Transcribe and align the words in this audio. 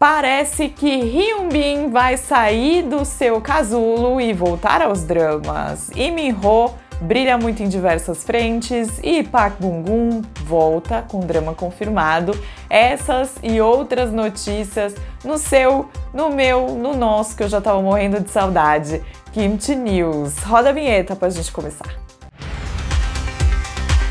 Parece 0.00 0.70
que 0.70 0.88
Hyunbin 0.88 1.90
vai 1.90 2.16
sair 2.16 2.82
do 2.82 3.04
seu 3.04 3.38
casulo 3.38 4.18
e 4.18 4.32
voltar 4.32 4.80
aos 4.80 5.02
dramas. 5.02 5.90
E 5.94 6.10
Minho 6.10 6.72
brilha 7.02 7.36
muito 7.36 7.62
em 7.62 7.68
diversas 7.68 8.24
frentes 8.24 8.98
e 9.02 9.22
Park 9.22 9.60
Bum-gun 9.60 10.22
volta 10.46 11.04
com 11.06 11.20
drama 11.20 11.54
confirmado. 11.54 12.32
Essas 12.70 13.34
e 13.42 13.60
outras 13.60 14.10
notícias 14.10 14.94
no 15.22 15.36
seu, 15.36 15.90
no 16.14 16.30
meu, 16.30 16.68
no 16.68 16.96
nosso, 16.96 17.36
que 17.36 17.42
eu 17.42 17.48
já 17.50 17.60
tava 17.60 17.82
morrendo 17.82 18.20
de 18.20 18.30
saudade. 18.30 19.02
Kimchi 19.34 19.76
News. 19.76 20.38
Roda 20.38 20.70
a 20.70 20.72
vinheta 20.72 21.14
pra 21.14 21.28
gente 21.28 21.52
começar. 21.52 21.94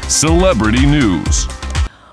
Celebrity 0.08 0.86
News. 0.86 1.48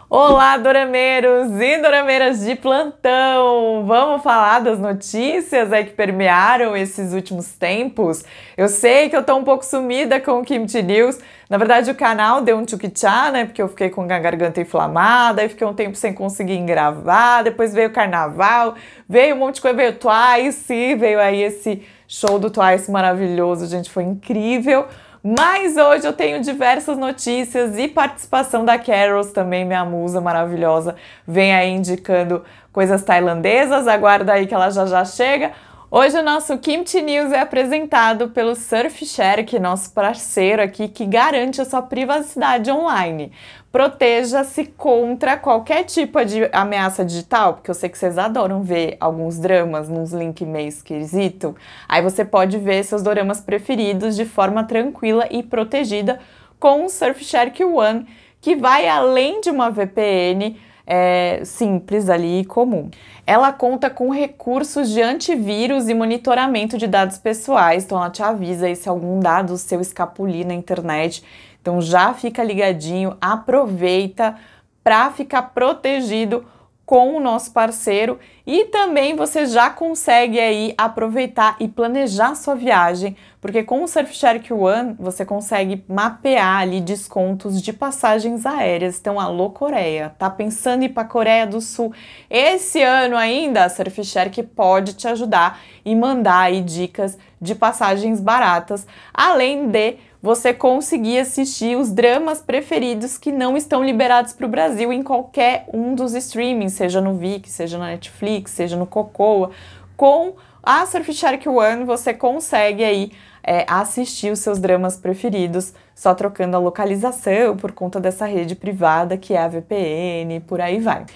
Olá, 0.08 0.56
dorameiros 0.56 1.50
e 1.60 1.78
dorameiras 1.78 2.38
de 2.38 2.54
plantão! 2.54 3.84
Vamos 3.84 4.22
falar 4.22 4.60
das 4.60 4.78
notícias 4.78 5.72
aí 5.72 5.84
que 5.84 5.94
permearam 5.94 6.76
esses 6.76 7.12
últimos 7.12 7.54
tempos? 7.54 8.24
Eu 8.56 8.68
sei 8.68 9.08
que 9.08 9.16
eu 9.16 9.24
tô 9.24 9.34
um 9.34 9.42
pouco 9.42 9.64
sumida 9.64 10.20
com 10.20 10.38
o 10.38 10.44
Kimchi 10.44 10.80
News. 10.80 11.18
Na 11.50 11.58
verdade, 11.58 11.90
o 11.90 11.94
canal 11.96 12.40
deu 12.40 12.56
um 12.56 12.64
tchukichá, 12.64 13.32
né? 13.32 13.46
Porque 13.46 13.60
eu 13.60 13.66
fiquei 13.66 13.90
com 13.90 14.02
a 14.02 14.06
garganta 14.06 14.60
inflamada, 14.60 15.42
aí 15.42 15.48
fiquei 15.48 15.66
um 15.66 15.74
tempo 15.74 15.96
sem 15.96 16.14
conseguir 16.14 16.58
gravar. 16.58 17.42
Depois 17.42 17.74
veio 17.74 17.88
o 17.88 17.92
carnaval, 17.92 18.76
veio 19.08 19.34
um 19.34 19.38
monte 19.38 19.56
de 19.56 19.62
coisa, 19.62 19.76
veio 19.76 19.94
Twice, 19.94 20.94
veio 20.94 21.18
aí 21.18 21.42
esse 21.42 21.82
show 22.06 22.38
do 22.38 22.48
Twice 22.48 22.88
maravilhoso, 22.92 23.66
gente, 23.66 23.90
foi 23.90 24.04
incrível. 24.04 24.86
Mas 25.28 25.76
hoje 25.76 26.06
eu 26.06 26.12
tenho 26.12 26.40
diversas 26.40 26.96
notícias 26.96 27.76
e 27.76 27.88
participação 27.88 28.64
da 28.64 28.78
Carols, 28.78 29.32
também 29.32 29.64
minha 29.64 29.84
musa 29.84 30.20
maravilhosa, 30.20 30.94
vem 31.26 31.52
aí 31.52 31.68
indicando 31.70 32.44
coisas 32.72 33.02
tailandesas. 33.02 33.88
Aguarda 33.88 34.34
aí 34.34 34.46
que 34.46 34.54
ela 34.54 34.70
já 34.70 34.86
já 34.86 35.04
chega. 35.04 35.50
Hoje 35.88 36.18
o 36.18 36.22
nosso 36.22 36.58
Kimchi 36.58 37.00
News 37.00 37.30
é 37.30 37.38
apresentado 37.38 38.30
pelo 38.30 38.56
Surfshark, 38.56 39.44
que 39.44 39.56
é 39.56 39.60
nosso 39.60 39.92
parceiro 39.92 40.60
aqui 40.60 40.88
que 40.88 41.06
garante 41.06 41.60
a 41.60 41.64
sua 41.64 41.80
privacidade 41.80 42.72
online. 42.72 43.30
Proteja-se 43.70 44.64
contra 44.64 45.36
qualquer 45.36 45.84
tipo 45.84 46.24
de 46.24 46.50
ameaça 46.52 47.04
digital, 47.04 47.54
porque 47.54 47.70
eu 47.70 47.74
sei 47.74 47.88
que 47.88 47.96
vocês 47.96 48.18
adoram 48.18 48.64
ver 48.64 48.96
alguns 48.98 49.38
dramas 49.38 49.88
nos 49.88 50.12
link 50.12 50.44
meio 50.44 50.66
esquisito. 50.66 51.54
Aí 51.88 52.02
você 52.02 52.24
pode 52.24 52.58
ver 52.58 52.82
seus 52.82 53.04
dramas 53.04 53.40
preferidos 53.40 54.16
de 54.16 54.24
forma 54.24 54.64
tranquila 54.64 55.28
e 55.30 55.40
protegida 55.40 56.18
com 56.58 56.84
o 56.84 56.88
Surfshark 56.88 57.62
One, 57.62 58.08
que 58.40 58.56
vai 58.56 58.88
além 58.88 59.40
de 59.40 59.50
uma 59.50 59.70
VPN 59.70 60.56
é, 60.86 61.42
simples 61.44 62.08
ali 62.08 62.40
e 62.40 62.44
comum. 62.44 62.88
Ela 63.26 63.52
conta 63.52 63.90
com 63.90 64.10
recursos 64.10 64.90
de 64.90 65.02
antivírus 65.02 65.88
e 65.88 65.94
monitoramento 65.94 66.78
de 66.78 66.86
dados 66.86 67.18
pessoais, 67.18 67.84
então 67.84 67.98
ela 67.98 68.10
te 68.10 68.22
avisa 68.22 68.72
se 68.74 68.88
algum 68.88 69.18
dado 69.18 69.58
seu 69.58 69.80
escapulir 69.80 70.46
na 70.46 70.54
internet. 70.54 71.24
Então 71.60 71.82
já 71.82 72.14
fica 72.14 72.44
ligadinho, 72.44 73.16
aproveita 73.20 74.36
para 74.84 75.10
ficar 75.10 75.42
protegido 75.52 76.46
com 76.84 77.16
o 77.16 77.20
nosso 77.20 77.50
parceiro 77.50 78.20
e 78.46 78.66
também 78.66 79.16
você 79.16 79.44
já 79.46 79.68
consegue 79.68 80.38
aí 80.38 80.72
aproveitar 80.78 81.56
e 81.58 81.66
planejar 81.66 82.36
sua 82.36 82.54
viagem, 82.54 83.16
porque 83.40 83.64
com 83.64 83.82
o 83.82 83.88
Surfshark 83.88 84.52
One 84.52 84.94
você 84.98 85.24
consegue 85.24 85.84
mapear 85.88 86.60
ali 86.60 86.80
descontos 86.80 87.60
de 87.60 87.72
passagens 87.72 88.46
aéreas. 88.46 88.98
Então, 89.00 89.18
alô 89.18 89.50
Coreia, 89.50 90.14
tá 90.16 90.30
pensando 90.30 90.82
em 90.82 90.86
ir 90.86 90.90
para 90.90 91.08
Coreia 91.08 91.46
do 91.46 91.60
Sul 91.60 91.92
esse 92.30 92.80
ano 92.82 93.16
ainda? 93.16 93.64
A 93.64 93.68
Surfshark 93.68 94.40
pode 94.44 94.94
te 94.94 95.08
ajudar 95.08 95.60
e 95.84 95.96
mandar 95.96 96.42
aí 96.42 96.62
dicas 96.62 97.18
de 97.40 97.54
passagens 97.54 98.20
baratas, 98.20 98.86
além 99.12 99.68
de 99.68 99.96
você 100.26 100.52
conseguir 100.52 101.20
assistir 101.20 101.76
os 101.76 101.92
dramas 101.92 102.42
preferidos 102.42 103.16
que 103.16 103.30
não 103.30 103.56
estão 103.56 103.84
liberados 103.84 104.32
para 104.32 104.44
o 104.44 104.48
Brasil 104.48 104.92
em 104.92 105.00
qualquer 105.00 105.68
um 105.72 105.94
dos 105.94 106.14
streamings, 106.14 106.72
seja 106.72 107.00
no 107.00 107.14
Viki, 107.14 107.48
seja 107.48 107.78
na 107.78 107.86
Netflix, 107.86 108.50
seja 108.50 108.76
no 108.76 108.88
Cocoa. 108.88 109.52
Com 109.96 110.34
a 110.60 110.84
Surfshark 110.84 111.48
One 111.48 111.84
você 111.84 112.12
consegue 112.12 112.82
aí 112.82 113.12
é, 113.40 113.64
assistir 113.68 114.32
os 114.32 114.40
seus 114.40 114.58
dramas 114.58 114.96
preferidos, 114.96 115.72
só 115.94 116.12
trocando 116.12 116.56
a 116.56 116.60
localização 116.60 117.56
por 117.56 117.70
conta 117.70 118.00
dessa 118.00 118.26
rede 118.26 118.56
privada 118.56 119.16
que 119.16 119.32
é 119.32 119.38
a 119.38 119.46
VPN, 119.46 120.40
por 120.40 120.60
aí 120.60 120.80
vai 120.80 121.06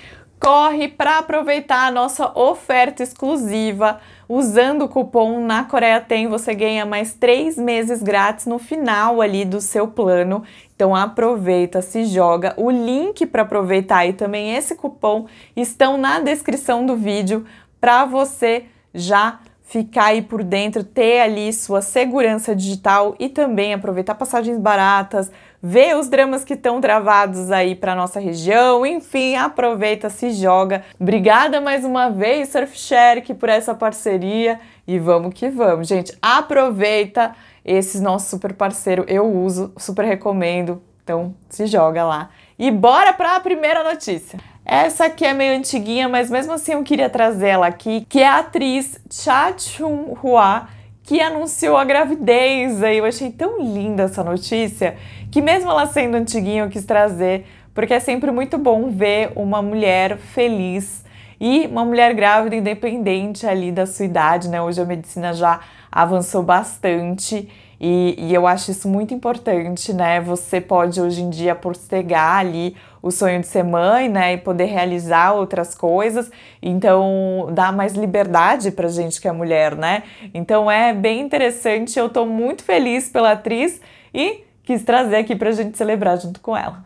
corre 0.40 0.88
para 0.88 1.18
aproveitar 1.18 1.86
a 1.86 1.90
nossa 1.90 2.32
oferta 2.36 3.02
exclusiva. 3.02 4.00
Usando 4.32 4.82
o 4.82 4.88
cupom 4.88 5.44
na 5.44 5.64
Coreia 5.64 6.00
Tem, 6.00 6.28
você 6.28 6.54
ganha 6.54 6.86
mais 6.86 7.12
três 7.12 7.58
meses 7.58 8.00
grátis 8.00 8.46
no 8.46 8.60
final 8.60 9.20
ali 9.20 9.44
do 9.44 9.60
seu 9.60 9.88
plano. 9.88 10.44
Então 10.72 10.94
aproveita, 10.94 11.82
se 11.82 12.04
joga. 12.04 12.54
O 12.56 12.70
link 12.70 13.26
para 13.26 13.42
aproveitar 13.42 14.06
e 14.06 14.12
também 14.12 14.54
esse 14.54 14.76
cupom 14.76 15.26
estão 15.56 15.98
na 15.98 16.20
descrição 16.20 16.86
do 16.86 16.94
vídeo 16.94 17.44
para 17.80 18.04
você 18.04 18.66
já 18.94 19.40
ficar 19.62 20.06
aí 20.06 20.22
por 20.22 20.44
dentro, 20.44 20.84
ter 20.84 21.22
ali 21.22 21.52
sua 21.52 21.82
segurança 21.82 22.54
digital 22.54 23.16
e 23.18 23.28
também 23.28 23.74
aproveitar 23.74 24.14
passagens 24.14 24.58
baratas, 24.58 25.28
ver 25.62 25.96
os 25.96 26.08
dramas 26.08 26.44
que 26.44 26.54
estão 26.54 26.80
travados 26.80 27.50
aí 27.50 27.74
para 27.74 27.94
nossa 27.94 28.18
região, 28.18 28.84
enfim, 28.86 29.36
aproveita, 29.36 30.08
se 30.08 30.30
joga. 30.30 30.82
Obrigada 30.98 31.60
mais 31.60 31.84
uma 31.84 32.08
vez, 32.08 32.48
Surfshark, 32.48 33.34
por 33.34 33.48
essa 33.48 33.74
parceria 33.74 34.58
e 34.86 34.98
vamos 34.98 35.34
que 35.34 35.48
vamos, 35.48 35.88
gente. 35.88 36.16
Aproveita 36.20 37.34
esse 37.64 38.00
nosso 38.00 38.30
super 38.30 38.52
parceiro, 38.54 39.04
eu 39.06 39.26
uso, 39.26 39.72
super 39.76 40.04
recomendo. 40.04 40.82
Então, 41.02 41.34
se 41.48 41.66
joga 41.66 42.04
lá. 42.04 42.30
E 42.58 42.70
bora 42.70 43.12
para 43.12 43.36
a 43.36 43.40
primeira 43.40 43.82
notícia. 43.82 44.38
Essa 44.64 45.06
aqui 45.06 45.24
é 45.24 45.32
meio 45.32 45.58
antiguinha, 45.58 46.08
mas 46.08 46.30
mesmo 46.30 46.52
assim 46.52 46.72
eu 46.72 46.82
queria 46.82 47.10
trazer 47.10 47.48
ela 47.48 47.66
aqui, 47.66 48.06
que 48.08 48.20
é 48.20 48.28
a 48.28 48.38
atriz 48.38 49.00
Cha 49.10 49.52
Chun-hua, 49.56 50.68
que 51.02 51.20
anunciou 51.20 51.76
a 51.76 51.84
gravidez. 51.84 52.82
Aí 52.82 52.98
eu 52.98 53.04
achei 53.04 53.32
tão 53.32 53.60
linda 53.60 54.04
essa 54.04 54.22
notícia, 54.22 54.96
que 55.30 55.40
mesmo 55.40 55.70
ela 55.70 55.86
sendo 55.86 56.16
antiguinha 56.16 56.64
eu 56.64 56.68
quis 56.68 56.84
trazer, 56.84 57.46
porque 57.74 57.94
é 57.94 58.00
sempre 58.00 58.30
muito 58.30 58.58
bom 58.58 58.90
ver 58.90 59.32
uma 59.36 59.62
mulher 59.62 60.16
feliz 60.16 61.04
e 61.40 61.66
uma 61.68 61.84
mulher 61.84 62.14
grávida 62.14 62.56
independente 62.56 63.46
ali 63.46 63.72
da 63.72 63.86
sua 63.86 64.04
idade, 64.04 64.48
né? 64.48 64.60
Hoje 64.60 64.80
a 64.80 64.84
medicina 64.84 65.32
já 65.32 65.60
avançou 65.90 66.42
bastante 66.42 67.48
e, 67.80 68.14
e, 68.18 68.34
eu 68.34 68.46
acho 68.46 68.70
isso 68.70 68.86
muito 68.86 69.14
importante, 69.14 69.90
né? 69.94 70.20
Você 70.20 70.60
pode 70.60 71.00
hoje 71.00 71.22
em 71.22 71.30
dia 71.30 71.54
postergar 71.54 72.36
ali 72.36 72.76
o 73.00 73.10
sonho 73.10 73.40
de 73.40 73.46
ser 73.46 73.64
mãe, 73.64 74.06
né? 74.06 74.34
E 74.34 74.36
poder 74.36 74.66
realizar 74.66 75.32
outras 75.32 75.74
coisas. 75.74 76.30
Então, 76.60 77.48
dá 77.54 77.72
mais 77.72 77.94
liberdade 77.94 78.70
pra 78.70 78.86
gente 78.88 79.18
que 79.18 79.26
é 79.26 79.32
mulher, 79.32 79.74
né? 79.74 80.02
Então, 80.34 80.70
é 80.70 80.92
bem 80.92 81.22
interessante. 81.22 81.98
Eu 81.98 82.10
tô 82.10 82.26
muito 82.26 82.62
feliz 82.62 83.08
pela 83.08 83.32
atriz 83.32 83.80
e 84.12 84.44
quis 84.70 84.84
trazer 84.84 85.16
aqui 85.16 85.34
pra 85.34 85.50
gente 85.50 85.76
celebrar 85.76 86.16
junto 86.16 86.38
com 86.38 86.56
ela. 86.56 86.84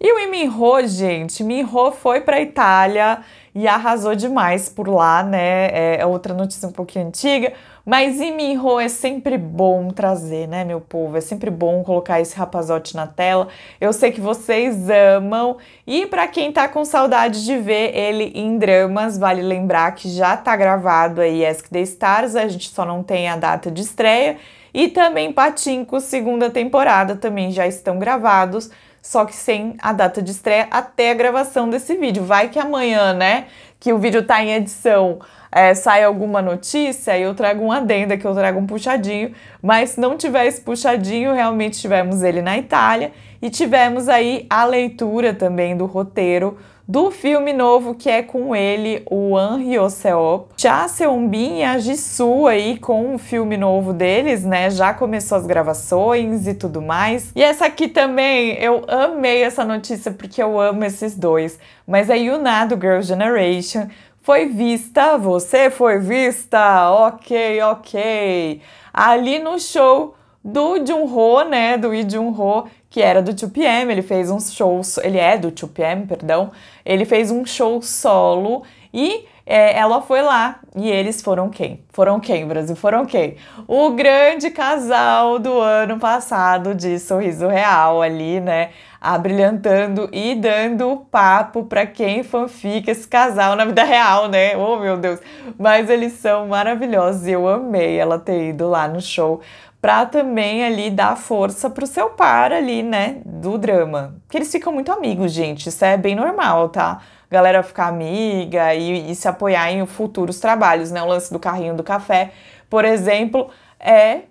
E 0.00 0.12
o 0.12 0.30
Minho, 0.30 0.86
gente, 0.86 1.42
Minho 1.42 1.90
foi 1.90 2.20
pra 2.20 2.40
Itália 2.40 3.18
e 3.52 3.66
arrasou 3.66 4.14
demais 4.14 4.68
por 4.68 4.86
lá, 4.86 5.24
né? 5.24 5.66
É, 5.66 5.96
é 6.00 6.06
outra 6.06 6.32
notícia 6.32 6.68
um 6.68 6.72
pouquinho 6.72 7.08
antiga, 7.08 7.52
mas 7.84 8.20
em 8.20 8.36
Minho 8.36 8.78
é 8.78 8.88
sempre 8.88 9.36
bom 9.36 9.88
trazer, 9.88 10.46
né, 10.46 10.62
meu 10.62 10.80
povo? 10.80 11.16
É 11.16 11.20
sempre 11.20 11.50
bom 11.50 11.82
colocar 11.82 12.20
esse 12.20 12.36
rapazote 12.36 12.94
na 12.94 13.08
tela. 13.08 13.48
Eu 13.80 13.92
sei 13.92 14.12
que 14.12 14.20
vocês 14.20 14.88
amam. 15.16 15.56
E 15.84 16.06
para 16.06 16.28
quem 16.28 16.52
tá 16.52 16.68
com 16.68 16.84
saudade 16.84 17.44
de 17.44 17.58
ver 17.58 17.96
ele 17.96 18.30
em 18.36 18.58
dramas, 18.58 19.18
vale 19.18 19.42
lembrar 19.42 19.92
que 19.96 20.08
já 20.08 20.36
tá 20.36 20.54
gravado 20.54 21.20
aí 21.20 21.44
Ask 21.44 21.68
the 21.68 21.80
Stars, 21.80 22.36
a 22.36 22.46
gente 22.46 22.68
só 22.68 22.84
não 22.84 23.02
tem 23.02 23.28
a 23.28 23.36
data 23.36 23.72
de 23.72 23.82
estreia. 23.82 24.36
E 24.74 24.88
também 24.88 25.32
Patinco, 25.32 26.00
segunda 26.00 26.50
temporada, 26.50 27.14
também 27.14 27.52
já 27.52 27.66
estão 27.66 27.98
gravados 27.98 28.70
só 29.04 29.26
que 29.26 29.36
sem 29.36 29.76
a 29.82 29.92
data 29.92 30.22
de 30.22 30.30
estreia 30.30 30.66
até 30.70 31.10
a 31.10 31.14
gravação 31.14 31.68
desse 31.68 31.94
vídeo. 31.94 32.24
Vai 32.24 32.48
que 32.48 32.58
amanhã, 32.58 33.12
né, 33.12 33.48
que 33.78 33.92
o 33.92 33.98
vídeo 33.98 34.24
tá 34.24 34.42
em 34.42 34.54
edição, 34.54 35.18
é, 35.52 35.74
sai 35.74 36.02
alguma 36.02 36.40
notícia 36.40 37.16
e 37.16 37.20
eu 37.20 37.34
trago 37.34 37.62
um 37.62 37.70
adenda, 37.70 38.16
que 38.16 38.26
eu 38.26 38.34
trago 38.34 38.58
um 38.58 38.66
puxadinho, 38.66 39.34
mas 39.60 39.90
se 39.90 40.00
não 40.00 40.16
tiver 40.16 40.46
esse 40.46 40.62
puxadinho, 40.62 41.34
realmente 41.34 41.78
tivemos 41.78 42.22
ele 42.22 42.40
na 42.40 42.56
Itália 42.56 43.12
e 43.42 43.50
tivemos 43.50 44.08
aí 44.08 44.46
a 44.48 44.64
leitura 44.64 45.34
também 45.34 45.76
do 45.76 45.84
roteiro 45.84 46.56
do 46.86 47.10
filme 47.10 47.52
novo 47.52 47.94
que 47.94 48.10
é 48.10 48.22
com 48.22 48.54
ele, 48.54 49.02
o 49.10 49.36
An 49.36 49.58
Hyo-seop. 49.58 50.50
Já 50.56 50.86
Seonbin 50.86 51.58
e 51.58 51.64
a 51.64 51.78
Jisoo 51.78 52.46
aí 52.46 52.78
com 52.78 53.14
o 53.14 53.18
filme 53.18 53.56
novo 53.56 53.92
deles, 53.92 54.44
né? 54.44 54.68
Já 54.70 54.92
começou 54.92 55.38
as 55.38 55.46
gravações 55.46 56.46
e 56.46 56.54
tudo 56.54 56.82
mais. 56.82 57.32
E 57.34 57.42
essa 57.42 57.66
aqui 57.66 57.88
também, 57.88 58.52
eu 58.62 58.84
amei 58.86 59.42
essa 59.42 59.64
notícia 59.64 60.12
porque 60.12 60.42
eu 60.42 60.60
amo 60.60 60.84
esses 60.84 61.16
dois. 61.16 61.58
Mas 61.86 62.10
a 62.10 62.14
Yuna 62.14 62.66
do 62.66 62.74
Girl 62.74 63.00
Generation 63.00 63.86
foi 64.20 64.46
vista, 64.46 65.18
você 65.18 65.70
foi 65.70 65.98
vista, 65.98 66.90
ok, 66.90 67.60
ok, 67.62 68.60
ali 68.92 69.38
no 69.38 69.58
show 69.58 70.14
do 70.44 70.84
Jun-ho, 70.84 71.42
né, 71.44 71.78
do 71.78 71.88
Lee 71.88 72.06
Jun-ho, 72.08 72.68
que 72.90 73.00
era 73.00 73.22
do 73.22 73.32
2PM, 73.32 73.90
ele 73.90 74.02
fez 74.02 74.30
um 74.30 74.38
show, 74.38 74.82
ele 75.02 75.18
é 75.18 75.38
do 75.38 75.50
2PM, 75.50 76.06
perdão, 76.06 76.52
ele 76.84 77.06
fez 77.06 77.30
um 77.30 77.46
show 77.46 77.80
solo 77.80 78.62
e 78.92 79.24
é, 79.46 79.76
ela 79.78 80.00
foi 80.00 80.22
lá 80.22 80.60
e 80.74 80.90
eles 80.90 81.20
foram 81.20 81.50
quem? 81.50 81.84
Foram 81.90 82.18
quem, 82.18 82.46
Brasil? 82.46 82.76
Foram 82.76 83.04
quem? 83.04 83.36
O 83.66 83.90
grande 83.90 84.50
casal 84.50 85.38
do 85.38 85.58
ano 85.60 85.98
passado 85.98 86.74
de 86.74 86.98
Sorriso 86.98 87.48
Real 87.48 88.00
ali, 88.00 88.40
né? 88.40 88.70
Abrilhantando 89.06 90.08
e 90.10 90.34
dando 90.34 91.04
papo 91.10 91.64
para 91.64 91.84
quem 91.84 92.22
fanfica 92.22 92.90
esse 92.90 93.06
casal 93.06 93.54
na 93.54 93.66
vida 93.66 93.84
real, 93.84 94.28
né? 94.28 94.56
Oh, 94.56 94.78
meu 94.78 94.96
Deus! 94.96 95.20
Mas 95.58 95.90
eles 95.90 96.14
são 96.14 96.48
maravilhosos 96.48 97.26
e 97.26 97.32
eu 97.32 97.46
amei 97.46 97.98
ela 97.98 98.18
ter 98.18 98.48
ido 98.48 98.66
lá 98.66 98.88
no 98.88 99.02
show 99.02 99.42
para 99.78 100.06
também 100.06 100.64
ali 100.64 100.90
dar 100.90 101.14
força 101.18 101.68
pro 101.68 101.86
seu 101.86 102.08
par 102.08 102.50
ali, 102.50 102.82
né, 102.82 103.20
do 103.26 103.58
drama. 103.58 104.16
Que 104.30 104.38
eles 104.38 104.50
ficam 104.50 104.72
muito 104.72 104.90
amigos, 104.90 105.30
gente, 105.30 105.68
isso 105.68 105.84
é 105.84 105.98
bem 105.98 106.14
normal, 106.14 106.70
tá? 106.70 107.02
Galera 107.30 107.62
ficar 107.62 107.88
amiga 107.88 108.74
e, 108.74 109.10
e 109.10 109.14
se 109.14 109.28
apoiar 109.28 109.70
em 109.70 109.84
futuros 109.84 110.40
trabalhos, 110.40 110.90
né? 110.90 111.02
O 111.02 111.06
lance 111.06 111.30
do 111.30 111.38
carrinho 111.38 111.74
do 111.74 111.82
café, 111.82 112.32
por 112.70 112.86
exemplo, 112.86 113.50
é 113.78 114.22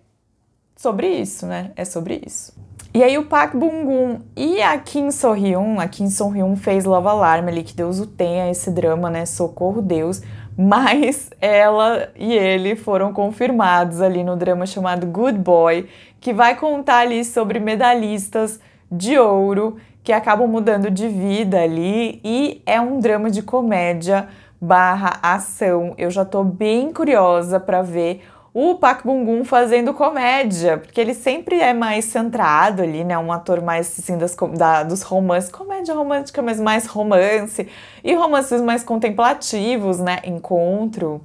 sobre 0.75 1.07
isso, 1.07 1.45
né? 1.45 1.69
É 1.75 1.85
sobre 1.85 2.19
isso. 2.25 2.51
E 2.93 3.03
aí 3.03 3.17
o 3.17 3.25
Park 3.25 3.55
Bung-gun 3.55 4.19
e 4.35 4.61
a 4.61 4.77
Kim 4.77 5.09
So-hyun, 5.09 5.79
a 5.79 5.87
Kim 5.87 6.09
So-hyun 6.09 6.55
fez 6.55 6.85
Love 6.85 7.07
Alarm 7.07 7.47
ali, 7.47 7.63
que 7.63 7.75
Deus 7.75 7.99
o 7.99 8.05
tenha, 8.05 8.51
esse 8.51 8.69
drama, 8.69 9.09
né? 9.09 9.25
Socorro 9.25 9.81
Deus 9.81 10.21
mas 10.57 11.31
ela 11.41 12.09
e 12.15 12.33
ele 12.33 12.75
foram 12.75 13.11
confirmados 13.11 14.01
ali 14.01 14.23
no 14.23 14.35
drama 14.35 14.65
chamado 14.65 15.07
Good 15.07 15.39
Boy, 15.39 15.89
que 16.19 16.33
vai 16.33 16.55
contar 16.55 16.99
ali 16.99 17.25
sobre 17.25 17.59
medalhistas 17.59 18.59
de 18.91 19.17
ouro 19.17 19.77
que 20.03 20.11
acabam 20.11 20.47
mudando 20.47 20.91
de 20.91 21.07
vida 21.07 21.61
ali 21.61 22.19
e 22.23 22.61
é 22.65 22.79
um 22.79 22.99
drama 22.99 23.31
de 23.31 23.41
comédia 23.41 24.27
barra 24.61 25.19
ação. 25.21 25.93
Eu 25.97 26.11
já 26.11 26.23
tô 26.23 26.43
bem 26.43 26.93
curiosa 26.93 27.59
para 27.59 27.81
ver 27.81 28.23
o 28.53 28.75
Park 28.75 29.03
Bung-gun 29.03 29.43
fazendo 29.43 29.95
comédia, 29.95 30.77
porque 30.77 31.01
ele 31.01 31.15
sempre 31.15 31.59
é 31.59 31.73
mais 31.73 32.05
centrado 32.05 32.83
ali, 32.83 33.03
né? 33.03 33.17
Um 33.17 33.31
ator 33.31 33.61
mais 33.61 33.97
assim 33.97 34.15
das, 34.15 34.35
da, 34.55 34.83
dos 34.83 35.01
romances, 35.01 35.49
comédia 35.49 35.95
romântica, 35.95 36.39
mas 36.41 36.59
mais 36.59 36.85
romance 36.85 37.67
e 38.03 38.13
romances 38.13 38.61
mais 38.61 38.83
contemplativos, 38.83 39.99
né? 39.99 40.19
Encontro, 40.23 41.19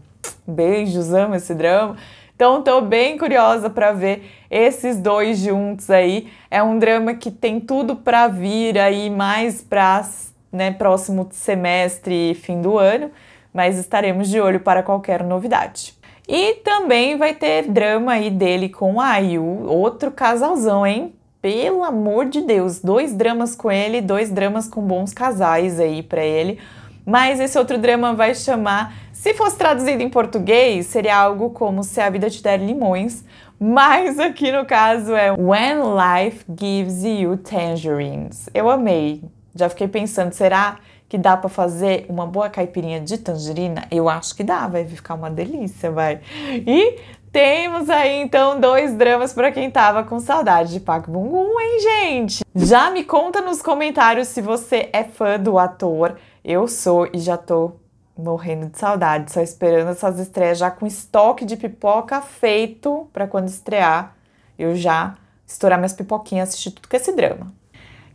beijos, 0.47 1.13
amo 1.13 1.35
esse 1.35 1.55
drama. 1.55 1.97
Então 2.35 2.63
tô 2.63 2.81
bem 2.81 3.19
curiosa 3.19 3.69
para 3.69 3.93
ver 3.93 4.25
esses 4.51 4.97
dois 4.97 5.39
juntos 5.39 5.91
aí. 5.91 6.29
É 6.51 6.63
um 6.63 6.79
drama 6.79 7.13
que 7.13 7.31
tem 7.31 7.61
tudo 7.61 7.95
para 7.97 8.27
vir 8.29 8.79
aí 8.79 9.11
mais 9.11 9.61
para 9.61 10.09
né, 10.51 10.71
próximo 10.71 11.29
semestre, 11.31 12.35
fim 12.35 12.63
do 12.63 12.79
ano, 12.79 13.11
mas 13.53 13.77
estaremos 13.77 14.31
de 14.31 14.41
olho 14.41 14.61
para 14.61 14.83
qualquer 14.83 15.23
novidade. 15.23 15.98
E 16.29 16.57
também 16.57 17.17
vai 17.17 17.35
ter 17.35 17.69
drama 17.69 18.13
aí 18.13 18.29
dele 18.29 18.69
com 18.69 19.01
a 19.01 19.13
Ayu, 19.13 19.65
outro 19.67 20.11
casalzão, 20.11 20.87
hein? 20.87 21.15
Pelo 21.41 21.83
amor 21.83 22.27
de 22.27 22.43
Deus, 22.43 22.81
dois 22.81 23.15
dramas 23.15 23.57
com 23.57 23.73
ele, 23.73 24.03
dois 24.03 24.31
dramas 24.31 24.69
com 24.69 24.83
bons 24.83 25.15
casais 25.15 25.81
aí 25.81 26.03
para 26.03 26.23
ele. 26.23 26.59
Mas 27.07 27.41
esse 27.41 27.59
outro 27.59 27.79
drama 27.79 28.13
vai 28.13 28.35
chamar, 28.35 28.93
se 29.11 29.33
fosse 29.33 29.57
traduzido 29.57 30.03
em 30.03 30.11
português, 30.11 30.85
seria 30.89 31.17
algo 31.17 31.49
como 31.49 31.83
Se 31.83 31.99
a 31.99 32.11
Vida 32.11 32.29
Te 32.29 32.43
Der 32.43 32.61
Limões, 32.61 33.25
mas 33.59 34.19
aqui 34.19 34.53
no 34.53 34.67
caso 34.67 35.15
é 35.15 35.33
When 35.33 35.79
Life 35.97 36.45
Gives 36.49 37.03
You 37.05 37.39
Tangerines. 37.39 38.51
Eu 38.53 38.69
amei. 38.69 39.23
Já 39.55 39.71
fiquei 39.71 39.89
pensando, 39.89 40.35
será 40.35 40.77
que 41.09 41.17
dá 41.17 41.37
para 41.37 41.49
fazer 41.49 42.07
uma 42.09 42.27
boa 42.27 42.51
caipirinha 42.51 43.01
de 43.01 43.19
tangerina? 43.19 43.87
Eu 43.91 44.09
acho 44.09 44.35
que 44.35 44.45
dá, 44.45 44.67
vai 44.69 44.85
ficar 44.85 45.15
uma 45.15 45.31
delícia, 45.31 45.91
vai. 45.91 46.21
E 46.67 46.99
temos 47.33 47.89
aí 47.89 48.21
então 48.21 48.61
dois 48.61 48.95
dramas 48.95 49.33
para 49.33 49.51
quem 49.51 49.71
tava 49.71 50.05
com 50.05 50.21
saudade 50.21 50.73
de 50.73 50.81
Park 50.81 51.09
Bung-un, 51.09 51.61
hein, 51.61 51.81
gente? 51.81 52.45
Já 52.55 52.91
me 52.91 53.05
conta 53.05 53.41
nos 53.41 53.63
comentários 53.63 54.29
se 54.29 54.41
você 54.41 54.89
é 54.93 55.05
fã 55.05 55.39
do 55.39 55.59
ator. 55.59 56.19
Eu 56.45 56.69
sou 56.69 57.09
e 57.13 57.19
já 57.19 57.37
tô 57.37 57.73
morrendo 58.17 58.67
de 58.67 58.79
saudade, 58.79 59.33
só 59.33 59.41
esperando 59.41 59.91
essas 59.91 60.19
estreias 60.19 60.59
já 60.59 60.71
com 60.71 60.87
estoque 60.87 61.45
de 61.45 61.57
pipoca 61.57 62.21
feito 62.21 63.09
para 63.13 63.29
quando 63.29 63.49
estrear 63.49 64.19
eu 64.59 64.75
já 64.75 65.17
estourar 65.47 65.79
minhas 65.79 65.93
pipoquinhas 65.93 66.49
e 66.49 66.51
assistir 66.51 66.71
tudo 66.73 66.89
com 66.89 66.97
esse 66.97 67.13
drama. 67.13 67.53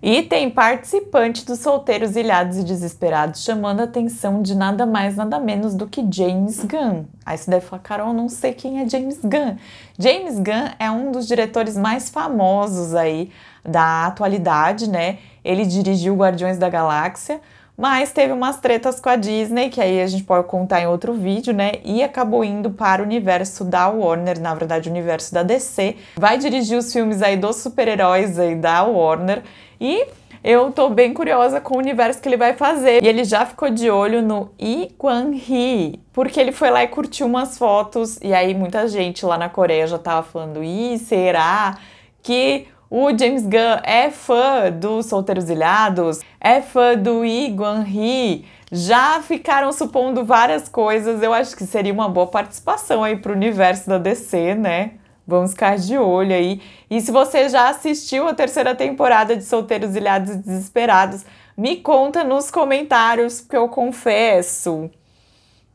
E 0.05 0.21
tem 0.21 0.49
participante 0.49 1.45
dos 1.45 1.59
Solteiros 1.59 2.17
Ilhados 2.17 2.57
e 2.57 2.63
Desesperados 2.65 3.41
chamando 3.41 3.79
a 3.79 3.83
atenção 3.85 4.41
de 4.41 4.53
nada 4.53 4.85
mais, 4.85 5.15
nada 5.15 5.39
menos 5.39 5.73
do 5.73 5.87
que 5.87 6.05
James 6.11 6.61
Gunn. 6.65 7.05
Aí 7.25 7.37
você 7.37 7.49
deve 7.49 7.65
falar, 7.65 7.81
Carol, 7.81 8.11
não 8.11 8.27
sei 8.27 8.51
quem 8.51 8.81
é 8.81 8.89
James 8.89 9.21
Gunn. 9.23 9.55
James 9.97 10.39
Gunn 10.39 10.71
é 10.77 10.91
um 10.91 11.09
dos 11.09 11.25
diretores 11.25 11.77
mais 11.77 12.09
famosos 12.09 12.93
aí 12.93 13.31
da 13.63 14.07
atualidade, 14.07 14.89
né? 14.89 15.19
Ele 15.41 15.65
dirigiu 15.65 16.17
Guardiões 16.17 16.57
da 16.57 16.67
Galáxia, 16.67 17.39
mas 17.77 18.11
teve 18.11 18.31
umas 18.31 18.59
tretas 18.59 18.99
com 18.99 19.09
a 19.09 19.15
Disney, 19.15 19.69
que 19.69 19.81
aí 19.81 20.01
a 20.01 20.07
gente 20.07 20.23
pode 20.23 20.47
contar 20.47 20.81
em 20.81 20.87
outro 20.87 21.13
vídeo, 21.13 21.53
né? 21.53 21.73
E 21.83 22.03
acabou 22.03 22.43
indo 22.43 22.69
para 22.69 23.01
o 23.01 23.05
universo 23.05 23.65
da 23.65 23.87
Warner, 23.87 24.39
na 24.39 24.53
verdade, 24.53 24.89
o 24.89 24.91
universo 24.91 25.33
da 25.33 25.41
DC. 25.41 25.95
Vai 26.15 26.37
dirigir 26.37 26.77
os 26.77 26.93
filmes 26.93 27.21
aí 27.21 27.35
dos 27.35 27.57
super-heróis 27.57 28.37
aí 28.37 28.55
da 28.55 28.83
Warner. 28.83 29.41
E 29.81 30.05
eu 30.43 30.71
tô 30.71 30.89
bem 30.89 31.13
curiosa 31.13 31.61
com 31.61 31.75
o 31.75 31.79
universo 31.79 32.21
que 32.21 32.27
ele 32.27 32.37
vai 32.37 32.53
fazer. 32.53 33.01
E 33.01 33.07
ele 33.07 33.23
já 33.23 33.45
ficou 33.45 33.69
de 33.69 33.89
olho 33.89 34.21
no 34.21 34.51
Lee 34.61 34.93
Kwan-hee, 34.97 35.99
porque 36.11 36.39
ele 36.39 36.51
foi 36.51 36.69
lá 36.69 36.83
e 36.83 36.87
curtiu 36.87 37.25
umas 37.25 37.57
fotos, 37.57 38.19
e 38.21 38.33
aí 38.33 38.53
muita 38.53 38.87
gente 38.87 39.25
lá 39.25 39.37
na 39.37 39.49
Coreia 39.49 39.87
já 39.87 39.97
tava 39.97 40.21
falando, 40.21 40.63
ih, 40.63 40.97
será 40.99 41.77
que 42.21 42.67
o 42.95 43.09
James 43.09 43.41
Gunn 43.41 43.79
é 43.81 44.11
fã 44.11 44.69
dos 44.71 45.07
Solteiros 45.07 45.49
Ilhados? 45.49 46.19
É 46.39 46.61
fã 46.61 46.95
do 46.95 47.21
Lee 47.21 47.51
Kwan-hee? 47.55 48.45
Já 48.71 49.19
ficaram 49.19 49.73
supondo 49.73 50.23
várias 50.23 50.69
coisas, 50.69 51.23
eu 51.23 51.33
acho 51.33 51.57
que 51.57 51.65
seria 51.65 51.91
uma 51.91 52.07
boa 52.07 52.27
participação 52.27 53.03
aí 53.03 53.17
pro 53.17 53.33
universo 53.33 53.89
da 53.89 53.97
DC, 53.97 54.53
né? 54.53 54.91
Vamos 55.25 55.53
ficar 55.53 55.75
de 55.75 55.97
olho 55.97 56.35
aí. 56.35 56.61
E 56.87 57.01
se 57.01 57.11
você 57.11 57.49
já 57.49 57.67
assistiu 57.67 58.27
a 58.27 58.33
terceira 58.35 58.75
temporada 58.75 59.35
de 59.35 59.43
Solteiros 59.43 59.95
Ilhados 59.95 60.35
e 60.35 60.37
Desesperados, 60.37 61.25
me 61.57 61.77
conta 61.77 62.23
nos 62.23 62.51
comentários, 62.51 63.41
porque 63.41 63.57
eu 63.57 63.69
confesso 63.69 64.91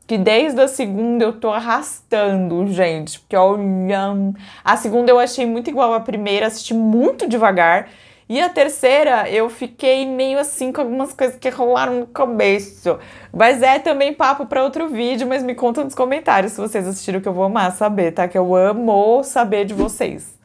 que 0.09 0.17
desde 0.17 0.59
a 0.59 0.67
segunda 0.67 1.23
eu 1.23 1.33
tô 1.33 1.51
arrastando, 1.51 2.65
gente. 2.65 3.19
Porque 3.19 3.35
olha, 3.35 4.33
a 4.65 4.75
segunda 4.75 5.11
eu 5.11 5.19
achei 5.19 5.45
muito 5.45 5.69
igual 5.69 5.93
à 5.93 5.99
primeira, 5.99 6.47
assisti 6.47 6.73
muito 6.73 7.29
devagar. 7.29 7.89
E 8.27 8.41
a 8.41 8.49
terceira, 8.49 9.29
eu 9.29 9.51
fiquei 9.51 10.07
meio 10.07 10.39
assim 10.39 10.71
com 10.71 10.81
algumas 10.81 11.13
coisas 11.13 11.37
que 11.37 11.47
rolaram 11.49 11.99
no 11.99 12.07
começo. 12.07 12.97
Mas 13.31 13.61
é 13.61 13.77
também 13.77 14.11
papo 14.11 14.47
para 14.47 14.63
outro 14.63 14.89
vídeo, 14.89 15.27
mas 15.27 15.43
me 15.43 15.53
conta 15.53 15.83
nos 15.83 15.93
comentários 15.93 16.53
se 16.53 16.59
vocês 16.59 16.87
assistiram 16.87 17.21
que 17.21 17.27
eu 17.27 17.33
vou 17.33 17.43
amar 17.43 17.71
saber, 17.73 18.11
tá? 18.11 18.27
Que 18.27 18.37
eu 18.37 18.55
amo 18.55 19.23
saber 19.23 19.63
de 19.65 19.75
vocês. 19.75 20.38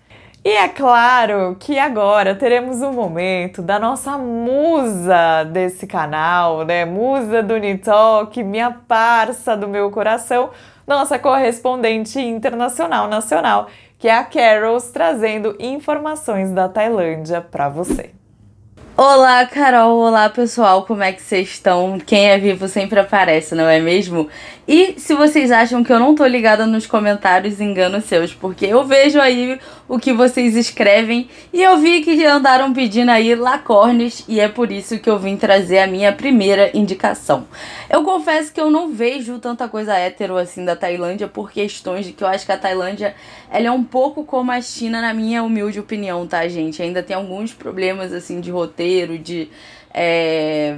E 0.45 0.51
é 0.51 0.69
claro 0.69 1.57
que 1.59 1.79
agora 1.79 2.35
teremos 2.35 2.83
um 2.83 2.93
momento 2.93 3.63
da 3.63 3.79
nossa 3.79 4.19
musa 4.19 5.43
desse 5.45 5.87
canal, 5.87 6.67
né? 6.67 6.85
Musa 6.85 7.43
do 7.43 7.57
Nitalk, 7.57 8.43
minha 8.43 8.71
parça 8.71 9.57
do 9.57 9.67
meu 9.67 9.91
coração, 9.91 10.51
nossa 10.87 11.19
correspondente 11.19 12.21
internacional 12.21 13.09
nacional, 13.09 13.69
que 13.99 14.07
é 14.07 14.19
a 14.19 14.23
Carols 14.23 14.91
trazendo 14.91 15.57
informações 15.59 16.51
da 16.51 16.69
Tailândia 16.69 17.41
para 17.41 17.71
você. 17.71 18.11
Olá, 18.97 19.45
Carol. 19.45 19.99
Olá, 19.99 20.29
pessoal. 20.29 20.85
Como 20.85 21.03
é 21.03 21.13
que 21.13 21.21
vocês 21.21 21.49
estão? 21.49 21.99
Quem 21.99 22.31
é 22.31 22.39
vivo 22.39 22.69
sempre 22.69 23.01
aparece, 23.01 23.53
não 23.53 23.69
é 23.69 23.81
mesmo? 23.81 24.29
E 24.67 24.95
se 24.99 25.15
vocês 25.15 25.51
acham 25.51 25.85
que 25.85 25.93
eu 25.93 25.99
não 25.99 26.15
tô 26.15 26.25
ligada 26.25 26.65
nos 26.65 26.87
comentários, 26.87 27.61
engano 27.61 28.01
seus, 28.01 28.33
porque 28.33 28.65
eu 28.65 28.83
vejo 28.85 29.21
aí 29.21 29.59
o 29.87 29.99
que 29.99 30.11
vocês 30.11 30.57
escrevem 30.57 31.29
e 31.53 31.63
eu 31.63 31.77
vi 31.77 32.01
que 32.01 32.25
andaram 32.25 32.73
pedindo 32.73 33.11
aí 33.11 33.35
lacornes 33.35 34.25
e 34.27 34.41
é 34.41 34.49
por 34.49 34.73
isso 34.73 34.99
que 34.99 35.11
eu 35.11 35.19
vim 35.19 35.37
trazer 35.37 35.81
a 35.81 35.87
minha 35.87 36.13
primeira 36.13 36.71
indicação. 36.73 37.47
Eu 37.91 38.03
confesso 38.05 38.53
que 38.55 38.61
eu 38.61 38.71
não 38.71 38.91
vejo 38.91 39.39
tanta 39.39 39.69
coisa 39.69 39.99
hétero 39.99 40.39
assim 40.39 40.65
da 40.65 40.75
Tailândia 40.75 41.29
por 41.29 41.53
questões 41.53 42.07
de 42.07 42.13
que 42.13 42.25
eu 42.25 42.29
acho 42.29 42.47
que 42.47 42.53
a 42.53 42.57
Tailândia 42.57 43.15
ela 43.51 43.67
é 43.67 43.71
um 43.71 43.85
pouco 43.85 44.25
como 44.25 44.51
a 44.51 44.63
China 44.63 45.03
na 45.03 45.13
minha 45.13 45.43
humilde 45.43 45.79
opinião, 45.79 46.27
tá, 46.27 46.49
gente? 46.49 46.81
Ainda 46.81 47.03
tem 47.03 47.15
alguns 47.15 47.53
problemas 47.53 48.15
assim 48.15 48.41
de 48.41 48.51
roteiro, 48.51 48.84
de 49.19 49.49
é, 49.93 50.77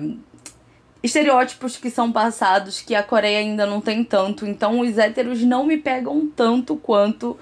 estereótipos 1.03 1.77
que 1.77 1.91
são 1.91 2.13
passados 2.13 2.81
que 2.81 2.95
a 2.95 3.03
Coreia 3.03 3.39
ainda 3.39 3.67
não 3.67 3.81
tem 3.81 4.05
tanto. 4.05 4.47
Então 4.47 4.81
os 4.81 4.99
héteros 4.99 5.43
não 5.43 5.65
me 5.65 5.77
pegam 5.77 6.29
tanto 6.35 6.77
quanto 6.77 7.37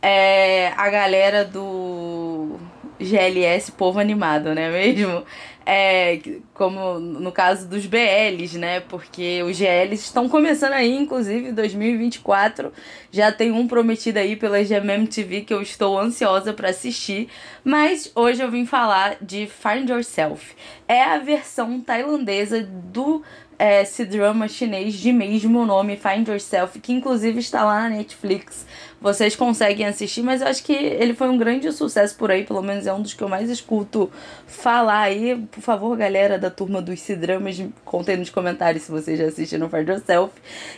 é, 0.00 0.68
a 0.76 0.88
galera 0.88 1.44
do 1.44 2.56
GLS 3.00 3.72
Povo 3.72 3.98
Animado, 3.98 4.54
né 4.54 4.70
mesmo? 4.70 5.24
É, 5.70 6.18
como 6.54 6.98
no 6.98 7.30
caso 7.30 7.68
dos 7.68 7.84
BLs, 7.84 8.56
né? 8.56 8.80
Porque 8.80 9.42
os 9.42 9.58
GLs 9.58 10.02
estão 10.02 10.26
começando 10.26 10.72
aí, 10.72 10.96
inclusive 10.96 11.52
2024. 11.52 12.72
Já 13.10 13.30
tem 13.30 13.52
um 13.52 13.68
prometido 13.68 14.18
aí 14.18 14.34
pela 14.34 14.62
GMM 14.62 15.06
TV 15.06 15.42
que 15.42 15.52
eu 15.52 15.60
estou 15.60 15.98
ansiosa 15.98 16.54
para 16.54 16.70
assistir. 16.70 17.28
Mas 17.62 18.10
hoje 18.14 18.42
eu 18.42 18.50
vim 18.50 18.64
falar 18.64 19.18
de 19.20 19.46
Find 19.46 19.90
Yourself. 19.90 20.54
É 20.88 21.02
a 21.04 21.18
versão 21.18 21.80
tailandesa 21.80 22.62
do 22.62 23.22
é, 23.58 23.82
esse 23.82 24.04
drama 24.04 24.46
chinês 24.46 24.94
de 24.94 25.12
mesmo 25.12 25.66
nome, 25.66 25.96
Find 25.96 26.28
Yourself, 26.28 26.78
que 26.78 26.92
inclusive 26.92 27.40
está 27.40 27.64
lá 27.64 27.88
na 27.88 27.96
Netflix. 27.96 28.64
Vocês 29.00 29.34
conseguem 29.34 29.86
assistir, 29.86 30.22
mas 30.22 30.40
eu 30.40 30.46
acho 30.46 30.62
que 30.62 30.72
ele 30.72 31.12
foi 31.12 31.28
um 31.28 31.36
grande 31.36 31.70
sucesso 31.72 32.16
por 32.16 32.30
aí, 32.30 32.44
pelo 32.44 32.62
menos 32.62 32.86
é 32.86 32.92
um 32.92 33.02
dos 33.02 33.14
que 33.14 33.22
eu 33.22 33.28
mais 33.28 33.50
escuto 33.50 34.10
falar 34.46 35.02
aí. 35.02 35.36
Por 35.50 35.60
favor, 35.60 35.96
galera 35.96 36.38
da 36.38 36.50
turma 36.50 36.80
dos 36.80 37.00
C-Dramas, 37.00 37.60
contem 37.84 38.16
nos 38.16 38.30
comentários 38.30 38.84
se 38.84 38.90
vocês 38.90 39.18
já 39.18 39.26
assistiram 39.26 39.68
Find 39.68 39.88
Yourself. 39.88 40.32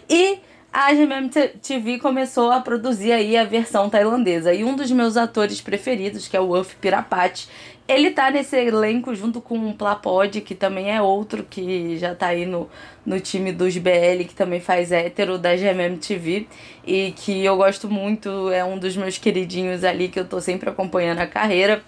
E 0.09 0.39
a 0.73 0.93
GMM 0.93 1.29
TV 1.61 1.99
começou 1.99 2.53
a 2.53 2.61
produzir 2.61 3.13
aí 3.13 3.37
a 3.37 3.45
versão 3.45 3.91
tailandesa. 3.91 4.55
E 4.55 4.63
um 4.63 4.77
dos 4.77 4.91
meus 4.91 5.17
atores 5.17 5.61
preferidos, 5.61 6.29
que 6.29 6.37
é 6.37 6.41
o 6.41 6.59
Uff 6.59 6.77
Pirapati, 6.77 7.49
ele 7.91 8.13
tá 8.13 8.31
nesse 8.31 8.57
elenco 8.57 9.15
junto 9.15 9.41
com 9.41 9.69
o 9.69 9.75
Plapod, 9.75 10.41
que 10.43 10.55
também 10.55 10.95
é 10.95 11.03
outro 11.03 11.43
que 11.43 11.99
já 11.99 12.15
tá 12.15 12.29
aí 12.29 12.47
no, 12.47 12.71
no 13.05 13.19
time 13.19 13.53
dos 13.53 13.77
BL, 13.77 14.25
que 14.29 14.35
também 14.35 14.61
faz 14.61 14.93
hétero 14.93 15.37
da 15.37 15.57
GMM 15.57 15.97
TV. 15.99 16.47
E 16.87 17.13
que 17.13 17.45
eu 17.45 17.57
gosto 17.57 17.91
muito, 17.91 18.51
é 18.51 18.65
um 18.65 18.79
dos 18.79 18.97
meus 18.97 19.19
queridinhos 19.19 19.83
ali 19.83 20.09
que 20.09 20.21
eu 20.21 20.25
tô 20.25 20.41
sempre 20.41 20.71
acompanhando 20.71 21.19
a 21.19 21.27
carreira. 21.27 21.83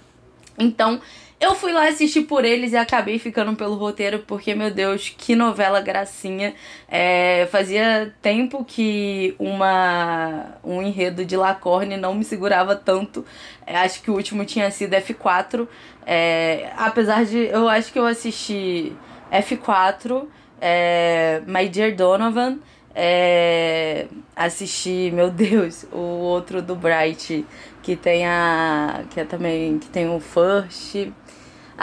Então, 0.59 1.00
eu 1.42 1.56
fui 1.56 1.72
lá 1.72 1.88
assistir 1.88 2.22
por 2.22 2.44
eles 2.44 2.72
e 2.72 2.76
acabei 2.76 3.18
ficando 3.18 3.56
pelo 3.56 3.75
roteiro, 3.75 4.20
porque, 4.20 4.54
meu 4.54 4.70
Deus, 4.70 5.12
que 5.18 5.34
novela 5.34 5.80
gracinha. 5.80 6.54
É, 6.88 7.49
fazia 7.50 8.14
tempo 8.22 8.64
que 8.64 9.34
uma 9.40 10.54
um 10.62 10.80
enredo 10.80 11.25
de 11.25 11.37
Lacorne 11.37 11.96
não 11.96 12.14
me 12.14 12.25
segurava 12.25 12.76
tanto. 12.76 13.26
É, 13.66 13.76
acho 13.76 14.00
que 14.02 14.11
o 14.11 14.14
último 14.14 14.44
tinha 14.44 14.70
sido 14.70 14.94
F4. 14.94 15.66
É, 16.06 16.70
apesar 16.76 17.25
de. 17.25 17.38
Eu 17.46 17.68
acho 17.68 17.92
que 17.92 17.99
eu 17.99 18.06
assisti 18.06 18.92
F4, 19.32 20.26
é, 20.61 21.42
My 21.44 21.68
Dear 21.68 21.96
Donovan. 21.96 22.58
É, 22.94 24.06
assisti, 24.37 25.11
meu 25.12 25.28
Deus, 25.32 25.87
o 25.90 25.99
outro 25.99 26.62
do 26.62 26.76
Bright, 26.76 27.44
que 27.82 27.96
tem 27.96 28.26
a. 28.26 29.02
que 29.11 29.18
é 29.18 29.25
também. 29.25 29.80
que 29.80 29.88
tem 29.88 30.08
o 30.08 30.20
First. 30.20 31.11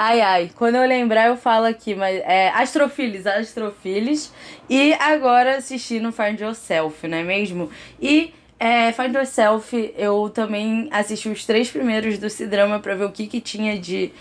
Ai, 0.01 0.21
ai, 0.21 0.51
quando 0.55 0.75
eu 0.75 0.87
lembrar 0.87 1.27
eu 1.27 1.35
falo 1.35 1.65
aqui, 1.65 1.93
mas 1.93 2.21
é 2.23 2.51
Astrofilis, 2.51 3.27
Astrofilis. 3.27 4.31
E 4.69 4.93
agora 4.93 5.57
assistindo 5.57 6.09
Find 6.13 6.39
Yourself, 6.39 7.05
não 7.05 7.17
é 7.17 7.23
mesmo? 7.23 7.69
E 8.01 8.33
é, 8.57 8.93
Find 8.93 9.13
Yourself, 9.13 9.93
eu 9.97 10.31
também 10.33 10.87
assisti 10.89 11.27
os 11.27 11.45
três 11.45 11.69
primeiros 11.69 12.17
do 12.17 12.29
C-Drama 12.29 12.79
pra 12.79 12.95
ver 12.95 13.03
o 13.03 13.11
que, 13.11 13.27
que 13.27 13.41
tinha 13.41 13.77
de, 13.77 14.13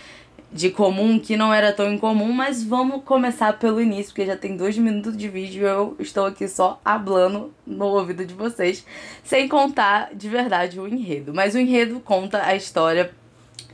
de 0.51 0.69
comum, 0.69 1.17
que 1.17 1.37
não 1.37 1.53
era 1.53 1.71
tão 1.71 1.93
incomum, 1.93 2.33
mas 2.33 2.61
vamos 2.61 3.01
começar 3.05 3.57
pelo 3.57 3.79
início, 3.81 4.07
porque 4.07 4.25
já 4.25 4.35
tem 4.35 4.57
dois 4.57 4.77
minutos 4.77 5.15
de 5.15 5.29
vídeo 5.29 5.61
e 5.61 5.65
eu 5.65 5.95
estou 5.97 6.25
aqui 6.25 6.45
só 6.49 6.81
hablando 6.83 7.53
no 7.65 7.85
ouvido 7.85 8.25
de 8.25 8.33
vocês, 8.33 8.85
sem 9.23 9.47
contar 9.47 10.09
de 10.13 10.27
verdade 10.27 10.77
o 10.77 10.85
enredo. 10.85 11.33
Mas 11.33 11.55
o 11.55 11.57
enredo 11.57 12.01
conta 12.01 12.45
a 12.45 12.53
história 12.53 13.11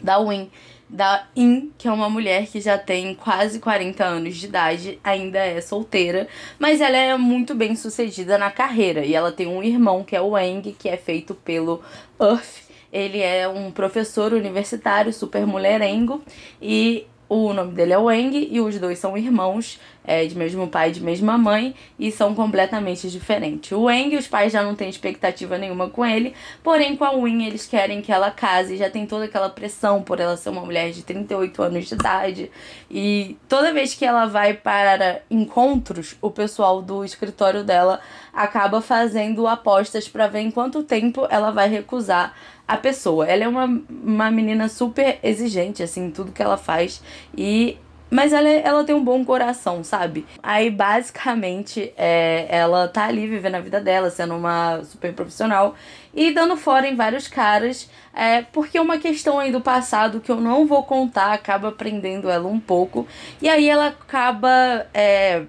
da 0.04 0.20
Win 0.20 0.52
da 0.96 1.28
In, 1.36 1.72
que 1.78 1.88
é 1.88 1.92
uma 1.92 2.10
mulher 2.10 2.48
que 2.48 2.62
já 2.62 2.78
tem 2.78 3.14
quase 3.14 3.60
40 3.60 4.04
anos 4.04 4.38
de 4.38 4.46
idade, 4.46 5.00
ainda 5.04 5.40
é 5.40 5.60
solteira, 5.60 6.28
mas 6.58 6.80
ela 6.80 6.96
é 6.96 7.18
muito 7.18 7.54
bem 7.54 7.76
sucedida 7.76 8.38
na 8.38 8.50
carreira. 8.50 9.06
E 9.06 9.14
ela 9.14 9.32
tem 9.32 9.46
um 9.46 9.62
irmão 9.62 10.04
que 10.04 10.16
é 10.16 10.22
o 10.22 10.30
Wang, 10.30 10.72
que 10.80 10.88
é 10.88 10.96
feito 10.96 11.36
pelo 11.36 11.82
Earth. 12.20 12.64
Ele 12.94 13.22
é 13.22 13.46
um 13.46 13.72
professor 13.72 14.32
universitário, 14.32 15.12
super 15.12 15.46
mulherengo, 15.46 16.24
e 16.62 17.06
o 17.28 17.54
nome 17.54 17.74
dele 17.74 17.94
é 17.94 17.98
Wang 17.98 18.50
e 18.52 18.62
os 18.62 18.80
dois 18.80 19.00
são 19.00 19.18
irmãos, 19.18 19.80
é, 20.04 20.26
de 20.26 20.38
mesmo 20.38 20.68
pai 20.68 20.90
e 20.90 20.92
de 20.92 21.02
mesma 21.02 21.38
mãe, 21.38 21.74
e 21.98 22.12
são 22.12 22.36
completamente 22.36 23.10
diferentes. 23.10 23.72
O 23.72 23.84
Wang, 23.84 24.16
os 24.16 24.28
pais 24.28 24.54
já 24.54 24.62
não 24.62 24.76
têm 24.76 24.90
expectativa 24.90 25.58
nenhuma 25.58 25.90
com 25.90 26.06
ele, 26.06 26.36
porém 26.64 26.96
com 26.96 27.04
a 27.04 27.12
Win 27.12 27.46
eles 27.46 27.66
querem 27.66 28.02
que 28.02 28.12
ela 28.12 28.30
case, 28.30 28.78
já 28.78 28.90
tem 28.90 29.08
toda 29.08 29.26
aquela 29.26 29.50
pressão 29.50 30.04
por 30.04 30.20
ela 30.20 30.38
ser 30.38 30.50
uma 30.50 30.62
mulher 30.62 30.92
de 30.92 31.02
38 31.02 31.64
anos 31.64 31.88
de 31.88 31.96
idade. 31.96 32.52
E 32.92 33.38
toda 33.50 33.74
vez 33.74 33.96
que 33.96 34.06
ela 34.06 34.28
vai 34.28 34.54
para 34.54 35.22
encontros, 35.30 36.16
o 36.22 36.30
pessoal 36.30 36.82
do 36.82 37.04
escritório 37.04 37.64
dela 37.64 38.00
acaba 38.32 38.82
fazendo 38.82 39.48
apostas 39.48 40.08
para 40.08 40.28
ver 40.28 40.42
em 40.42 40.52
quanto 40.52 40.84
tempo 40.84 41.26
ela 41.30 41.52
vai 41.52 41.70
recusar 41.70 42.36
a 42.68 42.78
pessoa. 42.78 43.28
Ela 43.28 43.44
é 43.44 43.48
uma, 43.48 43.82
uma 43.90 44.32
menina 44.32 44.68
super 44.68 45.20
exigente, 45.24 45.84
assim, 45.84 46.10
tudo 46.12 46.32
que 46.32 46.42
ela 46.42 46.58
faz. 46.58 47.02
E. 47.38 47.78
Mas 48.08 48.32
ela, 48.32 48.48
ela 48.48 48.84
tem 48.84 48.94
um 48.94 49.04
bom 49.04 49.26
coração, 49.26 49.84
sabe? 49.84 50.26
Aí, 50.42 50.70
basicamente, 50.70 51.92
é, 51.98 52.46
ela 52.50 52.88
tá 52.88 53.06
ali 53.06 53.28
vivendo 53.28 53.56
a 53.56 53.60
vida 53.60 53.82
dela, 53.82 54.12
sendo 54.12 54.36
uma 54.36 54.84
super 54.84 55.12
profissional 55.12 55.76
e 56.14 56.32
dando 56.32 56.56
fora 56.56 56.88
em 56.88 56.96
vários 56.96 57.28
caras, 57.28 57.90
é, 58.14 58.44
porque 58.44 58.80
uma 58.80 59.00
questão 59.00 59.40
aí 59.40 59.52
do 59.52 59.60
passado 59.60 60.22
que 60.22 60.32
eu 60.32 60.40
não 60.40 60.68
vou 60.68 60.84
contar 60.84 61.34
acaba 61.34 61.72
prendendo 61.72 62.30
ela 62.30 62.48
um 62.48 62.60
pouco. 62.60 63.08
E 63.42 63.50
aí 63.50 63.68
ela 63.68 63.88
acaba 63.88 64.86
é, 64.94 65.44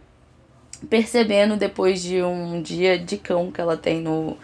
percebendo 0.89 1.57
depois 1.57 2.03
de 2.03 2.23
um 2.23 2.61
dia 2.63 2.99
de 2.99 3.19
cão 3.19 3.53
que 3.53 3.61
ela 3.61 3.77
tem 3.77 4.01
no, 4.01 4.37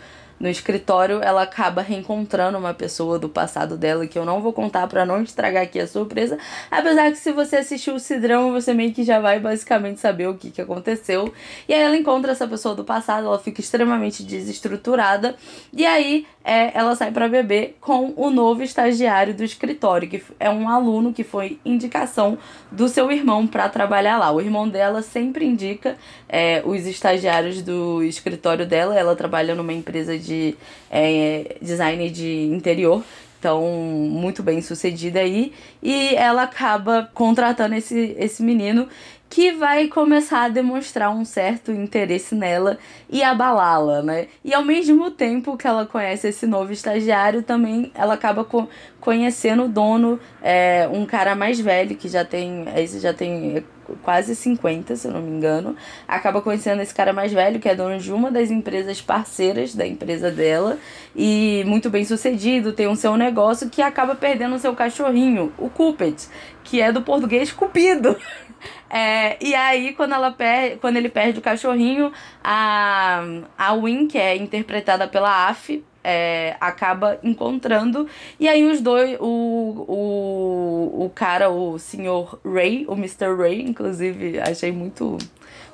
no 0.43 0.49
escritório, 0.49 1.21
ela 1.23 1.43
acaba 1.43 1.81
reencontrando 1.83 2.59
uma 2.59 2.75
pessoa 2.75 3.17
do 3.17 3.29
passado 3.29 3.77
dela 3.77 4.09
que 4.09 4.19
eu 4.19 4.25
não 4.25 4.43
vou 4.43 4.53
contar 4.53 4.89
para 4.89 5.07
não 5.07 5.23
estragar 5.23 5.63
aqui 5.63 5.79
a 5.79 5.87
surpresa. 5.87 6.37
Apesar 6.69 7.13
que 7.13 7.19
se 7.19 7.31
você 7.31 7.59
assistiu 7.59 7.95
o 7.95 8.01
Cidrão, 8.01 8.51
você 8.51 8.75
meio 8.75 8.93
que 8.93 9.05
já 9.05 9.21
vai 9.21 9.39
basicamente 9.39 10.01
saber 10.01 10.27
o 10.27 10.35
que, 10.35 10.51
que 10.51 10.61
aconteceu. 10.61 11.33
E 11.69 11.73
aí 11.73 11.81
ela 11.81 11.97
encontra 11.97 12.33
essa 12.33 12.49
pessoa 12.49 12.75
do 12.75 12.83
passado, 12.83 13.29
ela 13.29 13.39
fica 13.39 13.61
extremamente 13.61 14.25
desestruturada. 14.25 15.37
E 15.73 15.87
aí 15.87 16.27
é, 16.45 16.77
ela 16.77 16.95
sai 16.97 17.13
para 17.13 17.29
beber 17.29 17.77
com 17.81 18.13
o 18.17 18.31
novo 18.31 18.63
estagiário 18.63 19.35
do 19.35 19.45
escritório, 19.45 20.09
que 20.09 20.23
é 20.41 20.51
um 20.51 20.69
aluno 20.69 21.13
que 21.13 21.23
foi 21.23 21.59
indicação 21.65 22.37
do 22.71 22.89
seu 22.89 23.11
irmão 23.13 23.47
para 23.47 23.69
trabalhar 23.69 24.19
lá. 24.19 24.31
O 24.33 24.41
irmão 24.41 24.69
dela 24.69 25.03
sempre 25.03 25.45
indica 25.45 25.97
é, 26.29 26.63
os 26.65 26.87
estagiários 26.87 27.63
do 27.63 28.03
escritório 28.03 28.67
dela. 28.67 28.99
Ela 28.99 29.15
trabalha 29.15 29.55
numa 29.55 29.73
empresa 29.73 30.19
de 30.19 30.57
é, 30.91 31.57
design 31.61 32.11
de 32.11 32.45
interior. 32.47 33.05
Então, 33.43 33.61
muito 33.61 34.41
bem 34.41 34.63
sucedida 34.63 35.19
aí. 35.19 35.53
E 35.83 36.15
ela 36.15 36.45
acaba 36.45 37.11
contratando 37.13 37.75
esse, 37.75 38.15
esse 38.17 38.41
menino 38.41 38.89
que 39.29 39.51
vai 39.51 39.89
começar 39.89 40.45
a 40.45 40.49
demonstrar 40.49 41.11
um 41.11 41.25
certo 41.25 41.73
interesse 41.73 42.37
nela 42.37 42.79
e 43.11 43.21
abalá-la, 43.21 44.01
né? 44.01 44.29
E 44.45 44.55
ao 44.55 44.63
mesmo 44.63 45.11
tempo 45.11 45.57
que 45.57 45.67
ela 45.67 45.85
conhece 45.85 46.29
esse 46.29 46.47
novo 46.47 46.73
estagiário, 46.73 47.43
também 47.43 47.91
ela 47.97 48.15
acaba 48.15 48.45
co 48.45 48.69
conhecendo 49.01 49.65
o 49.65 49.69
dono, 49.69 50.21
é, 50.41 50.89
um 50.93 51.05
cara 51.05 51.35
mais 51.35 51.59
velho 51.59 51.97
que 51.97 52.09
já 52.09 52.25
tem, 52.25 52.67
esse 52.77 53.01
já 53.01 53.13
tem 53.13 53.65
quase 54.03 54.35
50, 54.35 54.97
se 54.97 55.07
eu 55.07 55.13
não 55.13 55.21
me 55.21 55.31
engano. 55.31 55.77
Acaba 56.07 56.41
conhecendo 56.41 56.83
esse 56.83 56.95
cara 56.95 57.13
mais 57.13 57.33
velho, 57.33 57.61
que 57.61 57.69
é 57.69 57.75
dono 57.75 57.99
de 57.99 58.13
uma 58.13 58.31
das 58.31 58.51
empresas 58.51 59.01
parceiras 59.01 59.75
da 59.75 59.87
empresa 59.87 60.31
dela 60.31 60.79
e 61.15 61.63
muito 61.67 61.91
bem 61.91 62.05
sucedido, 62.05 62.73
tem 62.73 62.89
um 62.89 62.95
seu 62.95 63.17
negócio 63.17 63.69
que 63.69 63.83
acaba 63.83 64.15
perdendo 64.15 64.55
o 64.55 64.59
seu 64.59 64.75
cachorrinho, 64.75 65.53
o 65.59 65.69
Cupid, 65.69 66.17
que 66.65 66.81
é 66.81 66.93
do 66.93 67.03
português 67.03 67.53
cupido. 67.53 68.17
É, 68.89 69.39
e 69.41 69.55
aí, 69.55 69.93
quando, 69.95 70.13
ela 70.13 70.31
per 70.31 70.79
quando 70.79 70.97
ele 70.97 71.09
perde 71.09 71.39
o 71.39 71.43
cachorrinho, 71.43 72.13
a, 72.45 73.25
a 73.57 73.75
Win, 73.75 74.07
que 74.07 74.19
é 74.19 74.37
interpretada 74.37 75.09
pela 75.09 75.49
Af, 75.49 75.83
é, 76.03 76.57
acaba 76.61 77.19
encontrando. 77.23 78.07
E 78.39 78.49
aí 78.49 78.65
os 78.65 78.81
dois, 78.81 79.17
o, 79.21 79.85
o, 79.89 81.05
o 81.05 81.11
cara, 81.11 81.51
o 81.51 81.79
senhor 81.79 82.41
Ray, 82.45 82.85
o 82.89 82.95
Mr. 82.95 83.35
Ray, 83.37 83.63
inclusive, 83.63 84.41
achei 84.41 84.73
muito 84.73 85.19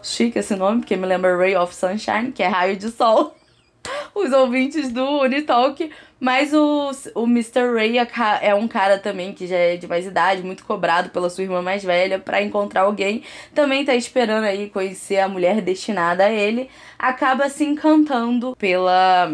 chique 0.02 0.38
esse 0.38 0.54
nome, 0.54 0.80
porque 0.80 0.96
me 0.96 1.06
lembra 1.06 1.36
Ray 1.36 1.56
of 1.56 1.74
Sunshine, 1.74 2.32
que 2.32 2.42
é 2.42 2.46
raio 2.46 2.76
de 2.76 2.90
sol. 2.90 3.34
os 4.14 4.32
ouvintes 4.32 4.92
do 4.92 5.20
Unitalk. 5.22 5.90
Mas 6.20 6.52
o, 6.52 6.90
o 7.14 7.24
Mr. 7.24 7.72
Ray 7.72 7.96
é 8.42 8.52
um 8.52 8.66
cara 8.66 8.98
também 8.98 9.32
que 9.32 9.46
já 9.46 9.56
é 9.56 9.76
de 9.76 9.86
mais 9.86 10.04
idade, 10.04 10.42
muito 10.42 10.64
cobrado 10.64 11.10
pela 11.10 11.30
sua 11.30 11.44
irmã 11.44 11.62
mais 11.62 11.84
velha 11.84 12.18
para 12.18 12.42
encontrar 12.42 12.82
alguém. 12.82 13.22
Também 13.54 13.84
tá 13.84 13.94
esperando 13.94 14.44
aí 14.44 14.68
conhecer 14.68 15.18
a 15.18 15.28
mulher 15.28 15.60
destinada 15.60 16.24
a 16.24 16.30
ele. 16.30 16.68
Acaba 16.98 17.48
se 17.48 17.64
encantando 17.64 18.56
pela 18.56 19.32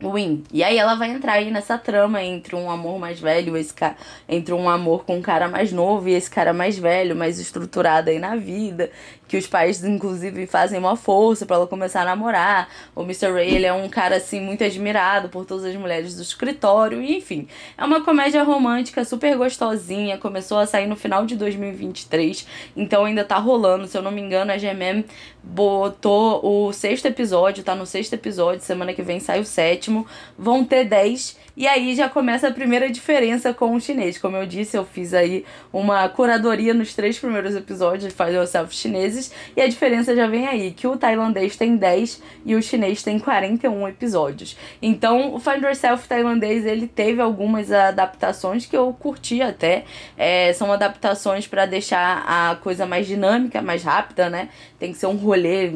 Win. 0.00 0.44
E 0.52 0.62
aí 0.62 0.76
ela 0.76 0.94
vai 0.94 1.10
entrar 1.10 1.34
aí 1.34 1.50
nessa 1.50 1.78
trama 1.78 2.22
entre 2.22 2.54
um 2.54 2.70
amor 2.70 2.98
mais 2.98 3.18
velho, 3.18 3.56
esse 3.56 3.72
cara, 3.72 3.96
entre 4.28 4.52
um 4.52 4.68
amor 4.68 5.04
com 5.04 5.16
um 5.16 5.22
cara 5.22 5.48
mais 5.48 5.72
novo 5.72 6.08
e 6.08 6.12
esse 6.12 6.30
cara 6.30 6.52
mais 6.52 6.78
velho, 6.78 7.16
mais 7.16 7.38
estruturado 7.38 8.10
aí 8.10 8.18
na 8.18 8.36
vida, 8.36 8.90
que 9.28 9.36
os 9.36 9.46
pais 9.46 9.84
inclusive 9.84 10.46
fazem 10.46 10.78
uma 10.78 10.96
força 10.96 11.44
para 11.46 11.56
ela 11.56 11.66
começar 11.66 12.02
a 12.02 12.04
namorar. 12.04 12.68
O 12.94 13.02
Mr. 13.02 13.32
Ray, 13.32 13.54
ele 13.54 13.66
é 13.66 13.72
um 13.72 13.88
cara 13.88 14.16
assim 14.16 14.40
muito 14.40 14.62
admirado 14.62 15.28
por 15.28 15.44
todas 15.44 15.64
as 15.64 15.74
mulheres 15.76 16.16
do 16.16 16.22
escritório, 16.22 17.02
e 17.02 17.16
enfim, 17.16 17.48
é 17.76 17.84
uma 17.84 18.02
comédia 18.02 18.42
romântica 18.42 19.04
super 19.04 19.36
gostosinha, 19.36 20.18
começou 20.18 20.58
a 20.58 20.66
sair 20.66 20.86
no 20.86 20.96
final 20.96 21.26
de 21.26 21.36
2023, 21.36 22.46
então 22.76 23.04
ainda 23.04 23.24
tá 23.24 23.38
rolando, 23.38 23.86
se 23.86 23.96
eu 23.96 24.02
não 24.02 24.10
me 24.10 24.20
engano, 24.20 24.52
a 24.52 24.56
GMM 24.56 25.04
botou 25.46 26.40
o 26.44 26.72
sexto 26.72 27.06
episódio, 27.06 27.62
tá 27.62 27.74
no 27.74 27.86
sexto 27.86 28.14
episódio, 28.14 28.60
semana 28.60 28.92
que 28.92 29.02
vem 29.02 29.20
sai 29.20 29.40
o 29.40 29.44
sétimo. 29.44 30.06
Vão 30.36 30.64
ter 30.64 30.84
dez 30.84 31.36
e 31.56 31.66
aí 31.66 31.94
já 31.94 32.08
começa 32.08 32.48
a 32.48 32.52
primeira 32.52 32.90
diferença 32.90 33.54
com 33.54 33.74
o 33.74 33.80
chinês. 33.80 34.18
Como 34.18 34.36
eu 34.36 34.44
disse, 34.44 34.76
eu 34.76 34.84
fiz 34.84 35.14
aí 35.14 35.44
uma 35.72 36.08
curadoria 36.08 36.74
nos 36.74 36.94
três 36.94 37.18
primeiros 37.18 37.54
episódios 37.54 38.04
de 38.04 38.10
Faz 38.10 38.34
Yourself 38.34 38.74
chineses. 39.16 39.32
E 39.56 39.60
a 39.60 39.66
diferença 39.66 40.14
já 40.14 40.26
vem 40.26 40.46
aí, 40.46 40.70
que 40.72 40.86
o 40.86 40.96
tailandês 40.96 41.56
tem 41.56 41.76
10 41.76 42.22
e 42.44 42.54
o 42.54 42.62
chinês 42.62 43.02
tem 43.02 43.18
41 43.18 43.88
episódios. 43.88 44.56
Então, 44.80 45.34
o 45.34 45.40
Find 45.40 45.62
Yourself 45.62 46.06
tailandês, 46.06 46.66
ele 46.66 46.86
teve 46.86 47.20
algumas 47.20 47.72
adaptações 47.72 48.66
que 48.66 48.76
eu 48.76 48.92
curti 48.92 49.42
até. 49.42 49.84
É, 50.16 50.52
são 50.52 50.72
adaptações 50.72 51.46
para 51.46 51.66
deixar 51.66 52.24
a 52.26 52.56
coisa 52.56 52.86
mais 52.86 53.06
dinâmica, 53.06 53.62
mais 53.62 53.82
rápida, 53.82 54.28
né? 54.28 54.48
Tem 54.78 54.92
que 54.92 54.98
ser 54.98 55.06
um 55.06 55.16
rolê 55.16 55.70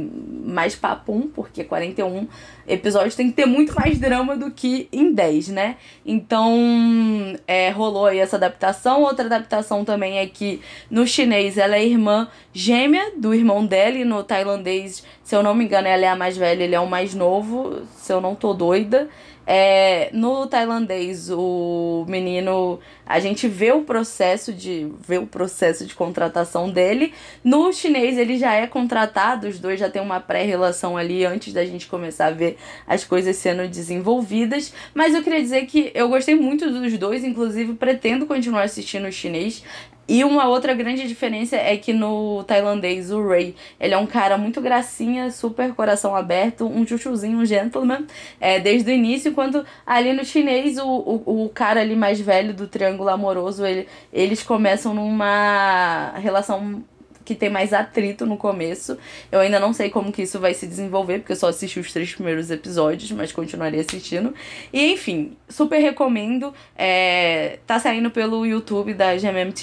mais 0.45 0.75
papum, 0.75 1.29
porque 1.35 1.65
41 1.65 2.29
episódios 2.71 3.15
tem 3.15 3.29
que 3.29 3.37
ter 3.37 3.47
muito 3.47 3.75
mais 3.75 3.99
drama 3.99 4.37
do 4.37 4.51
que 4.51 4.89
em 4.93 5.13
10, 5.13 5.49
né? 5.49 5.77
Então, 6.07 7.37
é, 7.47 7.71
rolou 7.71 8.07
aí 8.07 8.19
essa 8.19 8.37
adaptação. 8.37 9.03
Outra 9.03 9.27
adaptação 9.27 9.85
também 9.85 10.19
é 10.19 10.27
que 10.27 10.61
no 10.91 11.07
chinês 11.07 11.59
ela 11.59 11.77
é 11.77 11.85
irmã 11.85 12.29
gêmea 12.53 13.13
do 13.17 13.35
irmão 13.35 13.67
dela 13.67 13.97
e 13.97 14.05
no 14.05 14.23
tailandês, 14.23 15.05
se 15.23 15.35
eu 15.35 15.43
não 15.43 15.55
me 15.55 15.65
engano, 15.65 15.89
ela 15.89 16.05
é 16.05 16.09
a 16.09 16.17
mais 16.17 16.37
velha, 16.37 16.65
ele 16.65 16.75
é 16.75 16.81
o 16.81 16.89
mais 16.89 17.15
novo, 17.15 17.83
se 17.97 18.13
eu 18.13 18.21
não 18.21 18.35
tô 18.35 18.55
doida. 18.55 19.09
É, 19.53 20.11
no 20.13 20.47
tailandês, 20.47 21.29
o 21.29 22.05
menino, 22.09 22.79
a 23.05 23.19
gente 23.19 23.49
vê 23.49 23.73
o 23.73 23.83
processo 23.83 24.53
de 24.53 24.93
vê 25.05 25.19
o 25.19 25.27
processo 25.27 25.85
de 25.85 25.93
contratação 25.93 26.71
dele. 26.71 27.13
No 27.43 27.73
chinês, 27.73 28.17
ele 28.17 28.39
já 28.39 28.55
é 28.55 28.69
contratado, 28.69 29.49
os 29.49 29.59
dois 29.59 29.81
já 29.81 29.91
têm 29.91 30.01
uma 30.01 30.21
pré-relação 30.21 30.97
ali 30.97 31.27
antes 31.27 31.53
da 31.53 31.65
gente 31.65 31.89
começar 31.89 32.27
a 32.27 32.31
ver 32.31 32.59
as 32.87 33.03
coisas 33.03 33.35
sendo 33.35 33.67
desenvolvidas. 33.67 34.73
Mas 34.95 35.17
eu 35.17 35.23
queria 35.25 35.43
dizer 35.43 35.67
que 35.67 35.91
eu 35.97 36.09
gostei 36.09 36.37
muito 36.37 36.71
dos 36.71 36.97
dois, 36.97 37.25
inclusive 37.25 37.75
pretendo 37.75 38.27
continuar 38.27 38.63
assistindo 38.63 39.09
o 39.09 39.13
chinês. 39.13 39.65
E 40.13 40.25
uma 40.25 40.49
outra 40.49 40.75
grande 40.75 41.07
diferença 41.07 41.55
é 41.55 41.77
que 41.77 41.93
no 41.93 42.43
tailandês, 42.43 43.13
o 43.13 43.29
Ray, 43.29 43.55
ele 43.79 43.95
é 43.95 43.97
um 43.97 44.07
cara 44.07 44.37
muito 44.37 44.61
gracinha, 44.61 45.31
super 45.31 45.73
coração 45.73 46.17
aberto, 46.17 46.67
um 46.67 46.85
chuchuzinho, 46.85 47.39
um 47.39 47.45
gentleman, 47.47 48.05
é, 48.41 48.59
desde 48.59 48.91
o 48.91 48.93
início, 48.93 49.31
enquanto 49.31 49.65
ali 49.87 50.13
no 50.13 50.25
chinês, 50.25 50.79
o, 50.79 50.85
o, 50.85 51.45
o 51.45 51.49
cara 51.51 51.81
ali 51.81 51.95
mais 51.95 52.21
velho 52.21 52.53
do 52.53 52.67
triângulo 52.67 53.09
amoroso, 53.09 53.65
ele, 53.65 53.87
eles 54.13 54.43
começam 54.43 54.93
numa 54.93 56.11
relação 56.17 56.83
que 57.31 57.35
tem 57.37 57.49
mais 57.49 57.73
atrito 57.73 58.27
no 58.27 58.37
começo. 58.37 58.99
Eu 59.31 59.39
ainda 59.39 59.61
não 59.61 59.73
sei 59.73 59.89
como 59.89 60.11
que 60.11 60.23
isso 60.23 60.41
vai 60.41 60.53
se 60.53 60.67
desenvolver, 60.67 61.21
porque 61.21 61.31
eu 61.31 61.37
só 61.37 61.49
assisti 61.49 61.79
os 61.79 61.93
três 61.93 62.13
primeiros 62.13 62.51
episódios, 62.51 63.13
mas 63.13 63.31
continuaria 63.31 63.81
assistindo. 63.81 64.35
E 64.73 64.93
enfim, 64.93 65.37
super 65.49 65.79
recomendo. 65.79 66.53
É, 66.77 67.61
tá 67.69 67.79
saindo 67.79 68.11
pelo 68.11 68.45
YouTube 68.45 68.95
da 68.95 69.15
GMM 69.15 69.55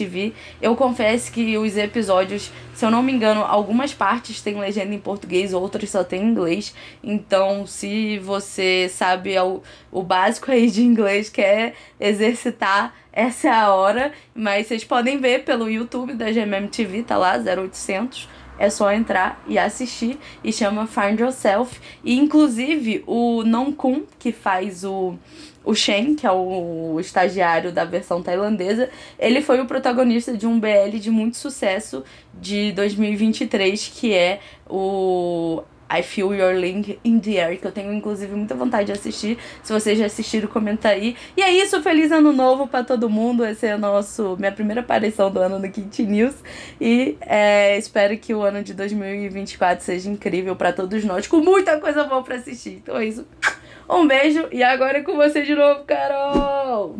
Eu 0.62 0.78
confesso 0.78 1.30
que 1.30 1.58
os 1.58 1.76
episódios, 1.76 2.52
se 2.74 2.86
eu 2.86 2.90
não 2.90 3.04
me 3.04 3.12
engano, 3.12 3.42
algumas 3.42 3.94
partes 3.94 4.42
têm 4.42 4.58
legenda 4.58 4.96
em 4.96 5.00
português, 5.00 5.54
outras 5.54 5.90
só 5.90 6.06
tem 6.06 6.22
em 6.22 6.30
inglês. 6.30 6.74
Então, 7.04 7.68
se 7.68 8.18
você 8.20 8.88
sabe 8.90 9.38
o, 9.38 9.62
o 9.92 10.02
básico 10.02 10.50
aí 10.52 10.72
de 10.72 10.84
inglês, 10.84 11.30
quer 11.30 11.74
exercitar 12.00 12.94
essa 13.18 13.48
é 13.48 13.52
a 13.52 13.74
hora, 13.74 14.12
mas 14.36 14.68
vocês 14.68 14.84
podem 14.84 15.18
ver 15.18 15.44
pelo 15.44 15.68
YouTube 15.68 16.14
da 16.14 16.32
GMM 16.32 16.68
TV, 16.68 17.02
tá 17.02 17.18
lá, 17.18 17.34
0800. 17.36 18.30
É 18.60 18.70
só 18.70 18.92
entrar 18.92 19.44
e 19.48 19.58
assistir 19.58 20.20
e 20.44 20.54
chama 20.54 20.86
Find 20.86 21.20
Yourself. 21.20 21.80
E 22.04 22.16
inclusive 22.16 23.04
o 23.08 23.44
Non 23.44 23.72
Kun, 23.74 24.04
que 24.20 24.32
faz 24.32 24.84
o 24.84 25.16
o 25.66 25.76
Shen, 25.76 26.16
que 26.16 26.26
é 26.26 26.32
o 26.32 26.98
estagiário 26.98 27.74
da 27.74 27.84
versão 27.84 28.24
tailandesa, 28.24 28.90
ele 29.20 29.42
foi 29.42 29.60
o 29.60 29.66
protagonista 29.66 30.38
de 30.38 30.48
um 30.48 30.58
BL 30.58 30.98
de 30.98 31.12
muito 31.12 31.36
sucesso 31.36 32.06
de 32.40 32.72
2023, 32.72 33.92
que 33.94 34.14
é 34.14 34.40
o 34.70 35.62
I 35.90 36.04
Feel 36.04 36.34
Your 36.34 36.54
Link 36.54 37.00
in 37.04 37.20
the 37.20 37.38
Air, 37.38 37.60
que 37.60 37.66
eu 37.66 37.72
tenho 37.72 37.94
inclusive 37.94 38.34
muita 38.36 38.56
vontade 38.56 38.88
de 38.88 38.92
assistir. 38.92 39.38
Se 39.64 39.72
vocês 39.72 39.98
já 39.98 40.06
assistiram, 40.06 40.48
comenta 40.48 40.90
aí. 40.90 41.16
E 41.36 41.42
é 41.42 41.52
isso, 41.52 41.82
feliz 41.82 42.12
ano 42.12 42.32
novo 42.32 42.68
para 42.68 42.84
todo 42.84 43.10
mundo. 43.10 43.46
Esse 43.46 43.68
é 43.68 43.74
a 43.74 43.78
nosso, 43.78 44.36
minha 44.38 44.52
primeira 44.52 44.82
aparição 44.82 45.32
do 45.32 45.40
ano 45.40 45.60
no 45.60 45.72
Kit 45.72 46.04
News. 46.04 46.36
E 46.80 47.18
é, 47.22 47.78
espero 47.78 48.18
que 48.18 48.34
o 48.34 48.42
ano 48.42 48.64
de 48.64 48.74
2024 48.74 49.84
seja 49.84 50.10
incrível 50.10 50.56
para 50.56 50.74
todos 50.74 51.04
nós, 51.04 51.28
com 51.28 51.38
muita 51.38 51.80
coisa 51.80 52.04
boa 52.04 52.24
para 52.24 52.36
assistir. 52.36 52.82
Então 52.84 52.98
é 52.98 53.06
isso. 53.06 53.26
Um 53.90 54.06
beijo 54.06 54.48
e 54.52 54.62
agora 54.62 54.98
é 54.98 55.02
com 55.02 55.16
você 55.16 55.44
de 55.44 55.56
novo, 55.56 55.84
Carol! 55.86 56.98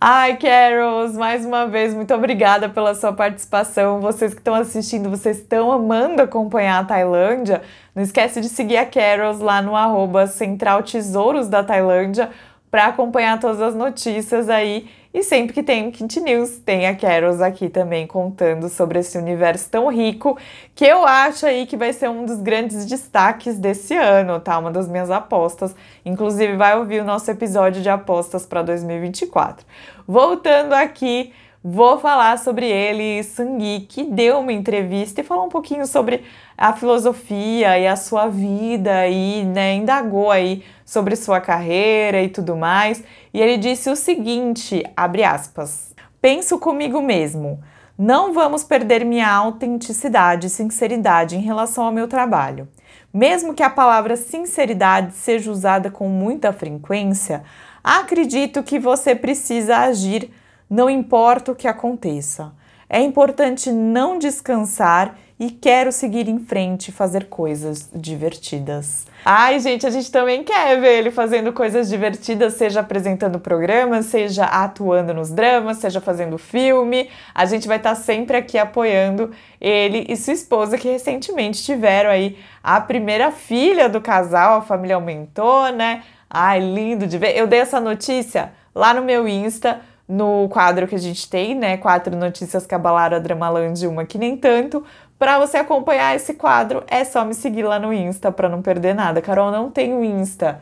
Ai, 0.00 0.36
Carols, 0.36 1.16
mais 1.16 1.44
uma 1.44 1.66
vez, 1.66 1.94
muito 1.94 2.14
obrigada 2.14 2.68
pela 2.68 2.94
sua 2.94 3.12
participação. 3.12 4.00
Vocês 4.00 4.32
que 4.32 4.40
estão 4.40 4.54
assistindo, 4.54 5.10
vocês 5.10 5.38
estão 5.38 5.70
amando 5.72 6.22
acompanhar 6.22 6.80
a 6.80 6.84
Tailândia. 6.84 7.62
Não 7.94 8.02
esquece 8.02 8.40
de 8.40 8.48
seguir 8.48 8.76
a 8.76 8.86
Carols 8.86 9.40
lá 9.40 9.60
no 9.60 9.74
arroba 9.74 10.26
Central 10.26 10.82
Tesouros 10.82 11.48
da 11.48 11.62
Tailândia 11.62 12.30
para 12.70 12.86
acompanhar 12.86 13.38
todas 13.38 13.60
as 13.60 13.74
notícias 13.74 14.48
aí. 14.48 14.88
E 15.14 15.22
sempre 15.22 15.52
que 15.52 15.62
tem 15.62 15.90
Quint 15.90 16.16
News, 16.16 16.58
tem 16.64 16.86
a 16.86 16.96
Carols 16.96 17.42
aqui 17.42 17.68
também 17.68 18.06
contando 18.06 18.68
sobre 18.70 18.98
esse 18.98 19.18
universo 19.18 19.68
tão 19.68 19.88
rico, 19.88 20.38
que 20.74 20.86
eu 20.86 21.04
acho 21.06 21.44
aí 21.44 21.66
que 21.66 21.76
vai 21.76 21.92
ser 21.92 22.08
um 22.08 22.24
dos 22.24 22.40
grandes 22.40 22.86
destaques 22.86 23.58
desse 23.58 23.94
ano, 23.94 24.40
tá? 24.40 24.58
Uma 24.58 24.70
das 24.70 24.88
minhas 24.88 25.10
apostas. 25.10 25.74
Inclusive, 26.04 26.56
vai 26.56 26.78
ouvir 26.78 27.02
o 27.02 27.04
nosso 27.04 27.30
episódio 27.30 27.82
de 27.82 27.90
apostas 27.90 28.46
para 28.46 28.62
2024. 28.62 29.66
Voltando 30.08 30.72
aqui, 30.72 31.32
vou 31.62 31.98
falar 31.98 32.38
sobre 32.38 32.66
ele, 32.66 33.22
Sangui, 33.22 33.86
que 33.88 34.04
deu 34.04 34.40
uma 34.40 34.52
entrevista 34.52 35.20
e 35.20 35.24
falou 35.24 35.46
um 35.46 35.48
pouquinho 35.48 35.86
sobre 35.86 36.24
a 36.56 36.72
filosofia 36.72 37.78
e 37.78 37.86
a 37.86 37.96
sua 37.96 38.28
vida 38.28 39.06
e 39.08 39.44
né, 39.44 39.74
indagou 39.74 40.30
aí 40.30 40.64
sobre 40.84 41.14
sua 41.14 41.40
carreira 41.40 42.22
e 42.22 42.28
tudo 42.28 42.56
mais. 42.56 43.02
E 43.32 43.40
ele 43.40 43.56
disse 43.56 43.88
o 43.90 43.96
seguinte, 43.96 44.82
abre 44.96 45.24
aspas, 45.24 45.94
penso 46.20 46.58
comigo 46.58 47.00
mesmo, 47.00 47.62
não 47.98 48.32
vamos 48.32 48.64
perder 48.64 49.04
minha 49.04 49.30
autenticidade 49.30 50.46
e 50.46 50.50
sinceridade 50.50 51.36
em 51.36 51.40
relação 51.40 51.84
ao 51.84 51.92
meu 51.92 52.08
trabalho. 52.08 52.66
Mesmo 53.12 53.54
que 53.54 53.62
a 53.62 53.70
palavra 53.70 54.16
sinceridade 54.16 55.14
seja 55.14 55.50
usada 55.50 55.90
com 55.90 56.08
muita 56.08 56.52
frequência, 56.52 57.44
acredito 57.84 58.62
que 58.62 58.78
você 58.78 59.14
precisa 59.14 59.76
agir, 59.76 60.30
não 60.72 60.88
importa 60.88 61.52
o 61.52 61.54
que 61.54 61.68
aconteça. 61.68 62.50
É 62.88 62.98
importante 62.98 63.70
não 63.70 64.18
descansar 64.18 65.18
e 65.38 65.50
quero 65.50 65.92
seguir 65.92 66.28
em 66.28 66.38
frente 66.38 66.88
e 66.88 66.92
fazer 66.92 67.26
coisas 67.26 67.90
divertidas. 67.94 69.06
Ai, 69.22 69.60
gente, 69.60 69.86
a 69.86 69.90
gente 69.90 70.10
também 70.10 70.42
quer 70.42 70.80
ver 70.80 70.98
ele 70.98 71.10
fazendo 71.10 71.52
coisas 71.52 71.90
divertidas, 71.90 72.54
seja 72.54 72.80
apresentando 72.80 73.38
programas, 73.38 74.06
seja 74.06 74.46
atuando 74.46 75.12
nos 75.12 75.30
dramas, 75.30 75.76
seja 75.76 76.00
fazendo 76.00 76.38
filme. 76.38 77.10
A 77.34 77.44
gente 77.44 77.68
vai 77.68 77.76
estar 77.76 77.94
sempre 77.94 78.38
aqui 78.38 78.56
apoiando 78.56 79.30
ele 79.60 80.06
e 80.08 80.16
sua 80.16 80.32
esposa, 80.32 80.78
que 80.78 80.88
recentemente 80.88 81.62
tiveram 81.62 82.08
aí 82.08 82.38
a 82.62 82.80
primeira 82.80 83.30
filha 83.30 83.90
do 83.90 84.00
casal, 84.00 84.60
a 84.60 84.62
família 84.62 84.96
aumentou, 84.96 85.70
né? 85.70 86.02
Ai, 86.30 86.60
lindo 86.60 87.06
de 87.06 87.18
ver. 87.18 87.36
Eu 87.36 87.46
dei 87.46 87.60
essa 87.60 87.78
notícia 87.78 88.52
lá 88.74 88.94
no 88.94 89.02
meu 89.02 89.28
Insta 89.28 89.82
no 90.12 90.46
quadro 90.50 90.86
que 90.86 90.94
a 90.94 90.98
gente 90.98 91.26
tem, 91.26 91.54
né? 91.54 91.78
Quatro 91.78 92.14
notícias 92.14 92.66
que 92.66 92.74
abalaram 92.74 93.16
a 93.16 93.20
Dramaland, 93.20 93.86
uma 93.86 94.04
que 94.04 94.18
nem 94.18 94.36
tanto. 94.36 94.84
Para 95.18 95.38
você 95.38 95.56
acompanhar 95.56 96.14
esse 96.14 96.34
quadro, 96.34 96.84
é 96.86 97.02
só 97.02 97.24
me 97.24 97.32
seguir 97.32 97.62
lá 97.62 97.78
no 97.78 97.94
Insta 97.94 98.30
para 98.30 98.46
não 98.46 98.60
perder 98.60 98.94
nada. 98.94 99.22
Carol, 99.22 99.50
não 99.50 99.70
tenho 99.70 100.04
Insta. 100.04 100.60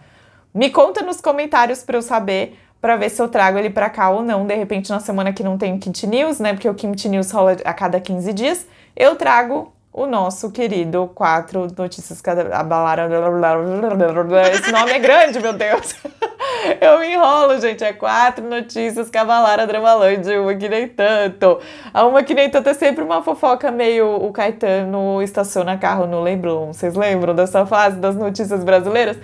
Me 0.54 0.70
conta 0.70 1.02
nos 1.02 1.20
comentários 1.20 1.82
para 1.82 1.96
eu 1.98 2.02
saber, 2.02 2.60
para 2.80 2.96
ver 2.96 3.10
se 3.10 3.20
eu 3.20 3.28
trago 3.28 3.58
ele 3.58 3.70
para 3.70 3.90
cá 3.90 4.10
ou 4.10 4.22
não. 4.22 4.46
De 4.46 4.54
repente, 4.54 4.88
na 4.90 5.00
semana 5.00 5.32
que 5.32 5.42
não 5.42 5.58
tem 5.58 5.76
Kimchi 5.78 6.06
News, 6.06 6.38
né? 6.38 6.52
Porque 6.52 6.68
o 6.68 6.74
Kimchi 6.74 7.08
News 7.08 7.32
rola 7.32 7.56
a 7.64 7.74
cada 7.74 7.98
15 7.98 8.32
dias, 8.32 8.66
eu 8.94 9.16
trago 9.16 9.72
o 9.92 10.06
nosso 10.06 10.52
querido 10.52 11.10
Quatro 11.12 11.66
Notícias 11.76 12.22
Abalaram. 12.52 13.08
Esse 14.52 14.70
nome 14.70 14.92
é 14.92 14.98
grande, 15.00 15.40
meu 15.40 15.52
Deus! 15.52 15.96
Eu 16.80 17.00
me 17.00 17.12
enrolo, 17.12 17.58
gente. 17.60 17.82
É 17.84 17.92
quatro 17.92 18.46
notícias 18.46 19.08
que 19.08 19.18
abalaram 19.18 19.62
a 19.62 19.66
Dramalândia, 19.66 20.40
uma 20.40 20.54
que 20.54 20.68
nem 20.68 20.88
tanto. 20.88 21.58
A 21.92 22.06
uma 22.06 22.22
que 22.22 22.34
nem 22.34 22.50
tanto 22.50 22.68
é 22.68 22.74
sempre 22.74 23.02
uma 23.02 23.22
fofoca 23.22 23.70
meio 23.70 24.16
o 24.16 24.32
Caetano 24.32 25.22
estaciona 25.22 25.76
carro 25.76 26.06
no 26.06 26.20
Leblon. 26.20 26.72
Vocês 26.72 26.94
lembram 26.94 27.34
dessa 27.34 27.64
fase 27.66 27.96
das 27.96 28.14
notícias 28.14 28.62
brasileiras? 28.64 29.16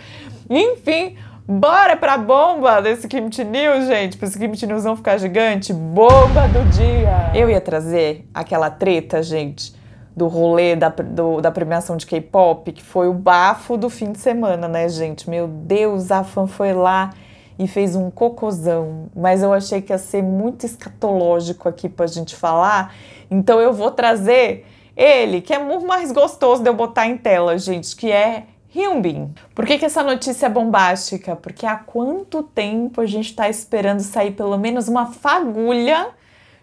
Enfim, 0.49 1.17
bora 1.47 1.97
pra 1.97 2.17
bomba 2.17 2.81
desse 2.81 3.09
Kimchi 3.09 3.45
News, 3.45 3.87
gente. 3.87 4.17
Pra 4.17 4.29
esse 4.29 4.39
Kimchi 4.39 4.67
News 4.67 4.85
não 4.85 4.97
ficar 4.97 5.19
gigante. 5.19 5.73
Bomba 5.73 6.49
do 6.49 6.65
dia! 6.71 7.33
Eu 7.35 7.51
ia 7.51 7.61
trazer 7.61 8.25
aquela 8.33 8.71
treta, 8.71 9.23
gente 9.23 9.75
do 10.17 10.29
rolê 10.29 10.75
da, 10.75 10.89
do, 10.89 11.43
da 11.43 11.51
premiação 11.51 11.95
de 11.95 12.07
K-pop, 12.07 12.73
que 12.73 12.83
foi 12.83 13.07
o 13.07 13.13
bafo 13.13 13.77
do 13.77 13.91
fim 13.91 14.13
de 14.13 14.19
semana, 14.19 14.67
né, 14.67 14.89
gente? 14.89 15.29
Meu 15.29 15.47
Deus, 15.47 16.11
a 16.11 16.25
fã 16.25 16.47
foi 16.47 16.73
lá 16.73 17.11
e 17.59 17.67
fez 17.67 17.97
um 17.97 18.11
cocôzão, 18.11 19.09
mas 19.15 19.43
eu 19.43 19.53
achei 19.53 19.81
que 19.81 19.93
ia 19.93 19.99
ser 19.99 20.23
muito 20.23 20.67
escatológico 20.67 21.69
aqui 21.69 21.89
pra 21.89 22.07
gente 22.07 22.37
falar, 22.37 22.95
então 23.31 23.61
eu 23.61 23.73
vou 23.73 23.91
trazer 23.91 24.67
ele, 24.97 25.41
que 25.41 25.53
é 25.53 25.59
muito 25.59 25.87
mais 25.87 26.13
gostoso 26.13 26.63
de 26.63 26.69
eu 26.69 26.75
botar 26.75 27.07
em 27.07 27.17
tela, 27.17 27.59
gente, 27.59 27.95
que 27.95 28.11
é 28.11 28.45
Hyunbin. 28.75 29.35
Por 29.55 29.65
que, 29.65 29.79
que 29.79 29.85
essa 29.85 30.03
notícia 30.03 30.47
é 30.47 30.49
bombástica? 30.49 31.35
Porque 31.35 31.65
há 31.65 31.77
quanto 31.77 32.43
tempo 32.43 33.01
a 33.01 33.07
gente 33.07 33.31
está 33.31 33.49
esperando 33.49 34.01
sair 34.01 34.33
pelo 34.33 34.57
menos 34.59 34.89
uma 34.89 35.07
fagulha 35.07 36.09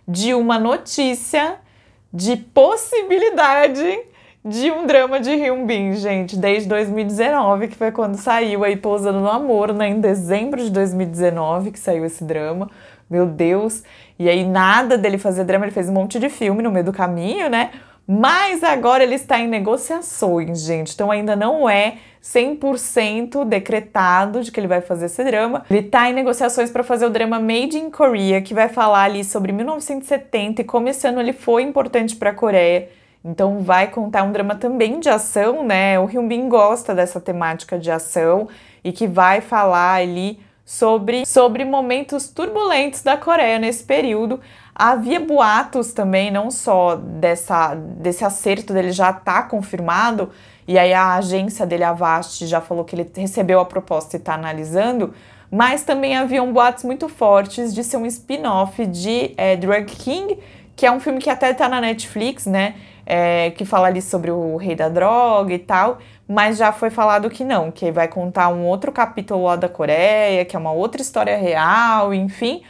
de 0.08 0.34
uma 0.34 0.60
notícia 0.60 1.58
de 2.12 2.38
possibilidade 2.38 4.00
de 4.46 4.70
um 4.72 4.86
drama 4.86 5.22
de 5.22 5.32
Hyunbin, 5.32 5.94
gente, 5.94 6.36
desde 6.36 6.68
2019, 6.68 7.70
que 7.70 7.78
foi 7.78 7.92
quando 7.92 8.18
saiu 8.18 8.66
aí 8.66 8.76
Pousando 8.76 9.22
no 9.22 9.30
Amor, 9.30 9.74
né, 9.74 9.88
em 9.88 10.02
dezembro 10.02 10.62
de 10.62 10.70
2019 10.70 11.72
que 11.72 11.80
saiu 11.80 12.04
esse 12.04 12.24
drama. 12.26 12.70
Meu 13.10 13.26
Deus. 13.26 13.84
E 14.20 14.28
aí 14.28 14.44
nada 14.46 14.98
dele 14.98 15.18
fazer 15.18 15.46
drama, 15.46 15.66
ele 15.66 15.72
fez 15.72 15.88
um 15.88 15.94
monte 15.94 16.20
de 16.20 16.30
filme 16.30 16.62
no 16.62 16.72
meio 16.72 16.86
do 16.86 16.92
caminho, 16.92 17.50
né? 17.50 17.72
Mas 18.06 18.64
agora 18.64 19.02
ele 19.02 19.16
está 19.16 19.40
em 19.40 19.48
negociações, 19.48 20.64
gente. 20.64 20.94
Então 20.94 21.10
ainda 21.10 21.38
não 21.38 21.70
é 21.70 22.00
100% 22.22 23.46
decretado 23.46 24.44
de 24.44 24.52
que 24.52 24.60
ele 24.60 24.68
vai 24.68 24.82
fazer 24.82 25.06
esse 25.06 25.24
drama. 25.24 25.64
Ele 25.70 25.80
está 25.80 26.10
em 26.10 26.14
negociações 26.14 26.70
para 26.70 26.84
fazer 26.84 27.06
o 27.06 27.10
drama 27.10 27.40
Made 27.40 27.78
in 27.78 27.90
Korea, 27.90 28.42
que 28.42 28.54
vai 28.54 28.68
falar 28.68 29.04
ali 29.04 29.24
sobre 29.24 29.54
1970 29.54 30.62
e 30.62 30.66
como 30.66 30.90
esse 30.90 31.08
ano 31.08 31.22
ele 31.22 31.32
foi 31.32 31.64
importante 31.64 32.18
para 32.18 32.32
a 32.32 32.34
Coreia. 32.34 32.90
Então 33.24 33.60
vai 33.62 33.88
contar 33.88 34.24
um 34.24 34.32
drama 34.32 34.56
também 34.56 35.00
de 35.00 35.10
ação, 35.10 35.64
né? 35.64 35.98
O 36.00 36.06
Hyun-bin 36.06 36.50
gosta 36.50 36.94
dessa 36.94 37.22
temática 37.22 37.80
de 37.80 37.90
ação 37.90 38.50
e 38.84 38.92
que 38.92 39.08
vai 39.08 39.40
falar 39.40 40.02
ali 40.02 40.40
sobre, 40.66 41.26
sobre 41.26 41.64
momentos 41.64 42.28
turbulentos 42.30 43.02
da 43.02 43.16
Coreia 43.16 43.60
nesse 43.60 43.84
período. 43.84 44.40
Havia 44.76 45.20
boatos 45.20 45.94
também, 45.94 46.32
não 46.32 46.50
só 46.50 46.96
dessa, 46.96 47.76
desse 47.76 48.26
acerto 48.26 48.74
dele 48.74 48.92
já 48.92 49.14
tá 49.14 49.44
confirmado, 49.44 50.32
e 50.68 50.80
aí 50.80 50.94
a 50.94 51.16
agência 51.16 51.66
dele, 51.66 51.84
Avast, 51.84 52.46
já 52.48 52.60
falou 52.60 52.84
que 52.84 52.96
ele 52.96 53.10
recebeu 53.16 53.60
a 53.60 53.66
proposta 53.66 54.16
e 54.16 54.20
está 54.20 54.34
analisando, 54.34 55.14
mas 55.52 55.84
também 55.84 56.18
haviam 56.18 56.52
boatos 56.52 56.84
muito 56.84 57.08
fortes 57.08 57.74
de 57.74 57.84
ser 57.84 57.98
um 57.98 58.06
spin-off 58.06 58.84
de 58.88 59.34
é, 59.38 59.56
Drug 59.56 59.86
King, 59.86 60.40
que 60.76 60.86
é 60.86 60.92
um 60.92 61.00
filme 61.00 61.20
que 61.20 61.30
até 61.30 61.52
está 61.52 61.70
na 61.70 61.80
Netflix, 61.80 62.48
né? 62.48 62.74
É, 63.06 63.52
que 63.52 63.66
fala 63.66 63.88
ali 63.88 64.02
sobre 64.02 64.32
o 64.32 64.56
rei 64.56 64.76
da 64.76 64.88
droga 64.88 65.54
e 65.54 65.60
tal, 65.60 65.98
mas 66.28 66.58
já 66.58 66.72
foi 66.72 66.90
falado 66.90 67.30
que 67.30 67.44
não, 67.44 67.70
que 67.70 67.92
vai 67.92 68.08
contar 68.08 68.48
um 68.48 68.66
outro 68.66 68.92
capítulo 68.92 69.44
lá 69.44 69.58
da 69.58 69.68
Coreia, 69.68 70.46
que 70.46 70.56
é 70.56 70.60
uma 70.60 70.72
outra 70.72 71.02
história 71.02 71.36
real, 71.36 72.14
enfim. 72.14 72.62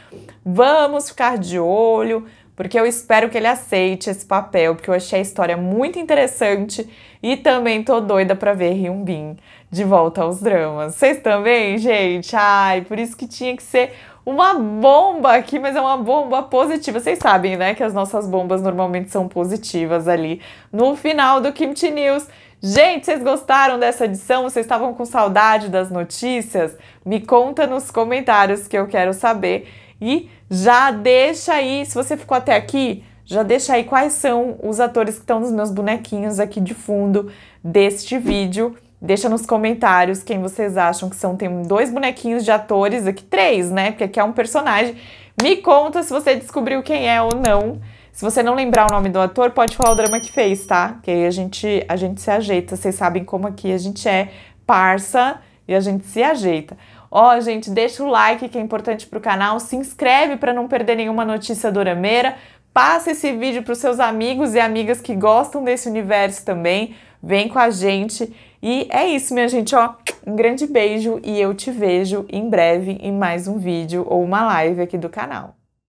Vamos 0.44 1.08
ficar 1.08 1.38
de 1.38 1.58
olho, 1.58 2.26
porque 2.56 2.78
eu 2.78 2.84
espero 2.84 3.28
que 3.30 3.38
ele 3.38 3.46
aceite 3.46 4.10
esse 4.10 4.26
papel, 4.26 4.74
porque 4.74 4.90
eu 4.90 4.94
achei 4.94 5.20
a 5.20 5.22
história 5.22 5.56
muito 5.56 5.98
interessante 5.98 6.88
e 7.22 7.36
também 7.36 7.82
tô 7.82 8.00
doida 8.00 8.36
para 8.36 8.52
ver 8.52 8.72
Hyun-bin 8.72 9.36
de 9.70 9.82
volta 9.82 10.22
aos 10.22 10.40
dramas. 10.40 10.94
Vocês 10.94 11.20
também, 11.20 11.78
gente? 11.78 12.34
Ai, 12.36 12.82
por 12.82 12.98
isso 12.98 13.16
que 13.16 13.26
tinha 13.26 13.56
que 13.56 13.62
ser 13.62 13.92
uma 14.24 14.54
bomba 14.54 15.34
aqui, 15.34 15.58
mas 15.58 15.76
é 15.76 15.80
uma 15.80 15.96
bomba 15.96 16.42
positiva. 16.42 16.98
Vocês 16.98 17.18
sabem, 17.18 17.56
né, 17.56 17.74
que 17.74 17.82
as 17.82 17.92
nossas 17.92 18.26
bombas 18.26 18.62
normalmente 18.62 19.10
são 19.10 19.28
positivas 19.28 20.08
ali 20.08 20.40
no 20.72 20.96
final 20.96 21.40
do 21.40 21.52
Kimchi 21.52 21.90
News. 21.90 22.26
Gente, 22.62 23.04
vocês 23.04 23.22
gostaram 23.22 23.78
dessa 23.78 24.06
edição? 24.06 24.44
Vocês 24.44 24.64
estavam 24.64 24.94
com 24.94 25.04
saudade 25.04 25.68
das 25.68 25.90
notícias? 25.90 26.74
Me 27.04 27.20
conta 27.20 27.66
nos 27.66 27.90
comentários 27.90 28.66
que 28.66 28.78
eu 28.78 28.86
quero 28.86 29.12
saber. 29.12 29.68
E 30.00 30.30
já 30.50 30.90
deixa 30.90 31.52
aí, 31.52 31.84
se 31.84 31.94
você 31.94 32.16
ficou 32.16 32.36
até 32.36 32.56
aqui, 32.56 33.04
já 33.26 33.42
deixa 33.42 33.74
aí 33.74 33.84
quais 33.84 34.14
são 34.14 34.56
os 34.62 34.80
atores 34.80 35.16
que 35.16 35.20
estão 35.20 35.40
nos 35.40 35.52
meus 35.52 35.70
bonequinhos 35.70 36.40
aqui 36.40 36.60
de 36.60 36.72
fundo 36.72 37.30
deste 37.62 38.18
vídeo. 38.18 38.76
Deixa 39.04 39.28
nos 39.28 39.44
comentários 39.44 40.22
quem 40.22 40.40
vocês 40.40 40.78
acham 40.78 41.10
que 41.10 41.16
são. 41.16 41.36
Tem 41.36 41.62
dois 41.64 41.90
bonequinhos 41.90 42.42
de 42.42 42.50
atores 42.50 43.06
aqui, 43.06 43.22
três, 43.22 43.70
né? 43.70 43.90
Porque 43.90 44.04
aqui 44.04 44.18
é 44.18 44.24
um 44.24 44.32
personagem. 44.32 44.96
Me 45.42 45.56
conta 45.56 46.02
se 46.02 46.10
você 46.10 46.34
descobriu 46.34 46.82
quem 46.82 47.06
é 47.06 47.20
ou 47.20 47.32
não. 47.34 47.82
Se 48.10 48.24
você 48.24 48.42
não 48.42 48.54
lembrar 48.54 48.86
o 48.90 48.94
nome 48.94 49.10
do 49.10 49.20
ator, 49.20 49.50
pode 49.50 49.76
falar 49.76 49.92
o 49.92 49.94
drama 49.94 50.20
que 50.20 50.32
fez, 50.32 50.64
tá? 50.64 51.00
Que 51.02 51.10
aí 51.10 51.26
a 51.26 51.30
gente, 51.30 51.84
a 51.86 51.96
gente 51.96 52.18
se 52.22 52.30
ajeita. 52.30 52.76
Vocês 52.76 52.94
sabem 52.94 53.24
como 53.24 53.46
aqui 53.46 53.70
a 53.72 53.76
gente 53.76 54.08
é 54.08 54.30
parça 54.66 55.38
e 55.68 55.74
a 55.74 55.80
gente 55.80 56.06
se 56.06 56.22
ajeita. 56.22 56.74
Ó, 57.10 57.38
gente, 57.40 57.68
deixa 57.68 58.02
o 58.02 58.08
like 58.08 58.48
que 58.48 58.56
é 58.56 58.60
importante 58.60 59.06
pro 59.06 59.20
canal, 59.20 59.60
se 59.60 59.76
inscreve 59.76 60.38
para 60.38 60.54
não 60.54 60.66
perder 60.66 60.96
nenhuma 60.96 61.26
notícia 61.26 61.70
dorameira, 61.70 62.36
passa 62.72 63.10
esse 63.10 63.30
vídeo 63.32 63.62
para 63.62 63.72
os 63.72 63.78
seus 63.78 64.00
amigos 64.00 64.54
e 64.54 64.60
amigas 64.60 65.00
que 65.00 65.14
gostam 65.14 65.62
desse 65.62 65.88
universo 65.88 66.44
também, 66.44 66.96
vem 67.24 67.48
com 67.48 67.58
a 67.58 67.70
gente. 67.70 68.32
E 68.62 68.86
é 68.90 69.06
isso, 69.08 69.34
minha 69.34 69.48
gente, 69.48 69.74
ó, 69.74 69.94
um 70.26 70.36
grande 70.36 70.66
beijo 70.66 71.20
e 71.22 71.40
eu 71.40 71.54
te 71.54 71.70
vejo 71.70 72.24
em 72.30 72.48
breve 72.48 72.98
em 73.00 73.12
mais 73.12 73.48
um 73.48 73.58
vídeo 73.58 74.06
ou 74.08 74.22
uma 74.22 74.44
live 74.44 74.82
aqui 74.82 74.98
do 74.98 75.08
canal. 75.08 75.56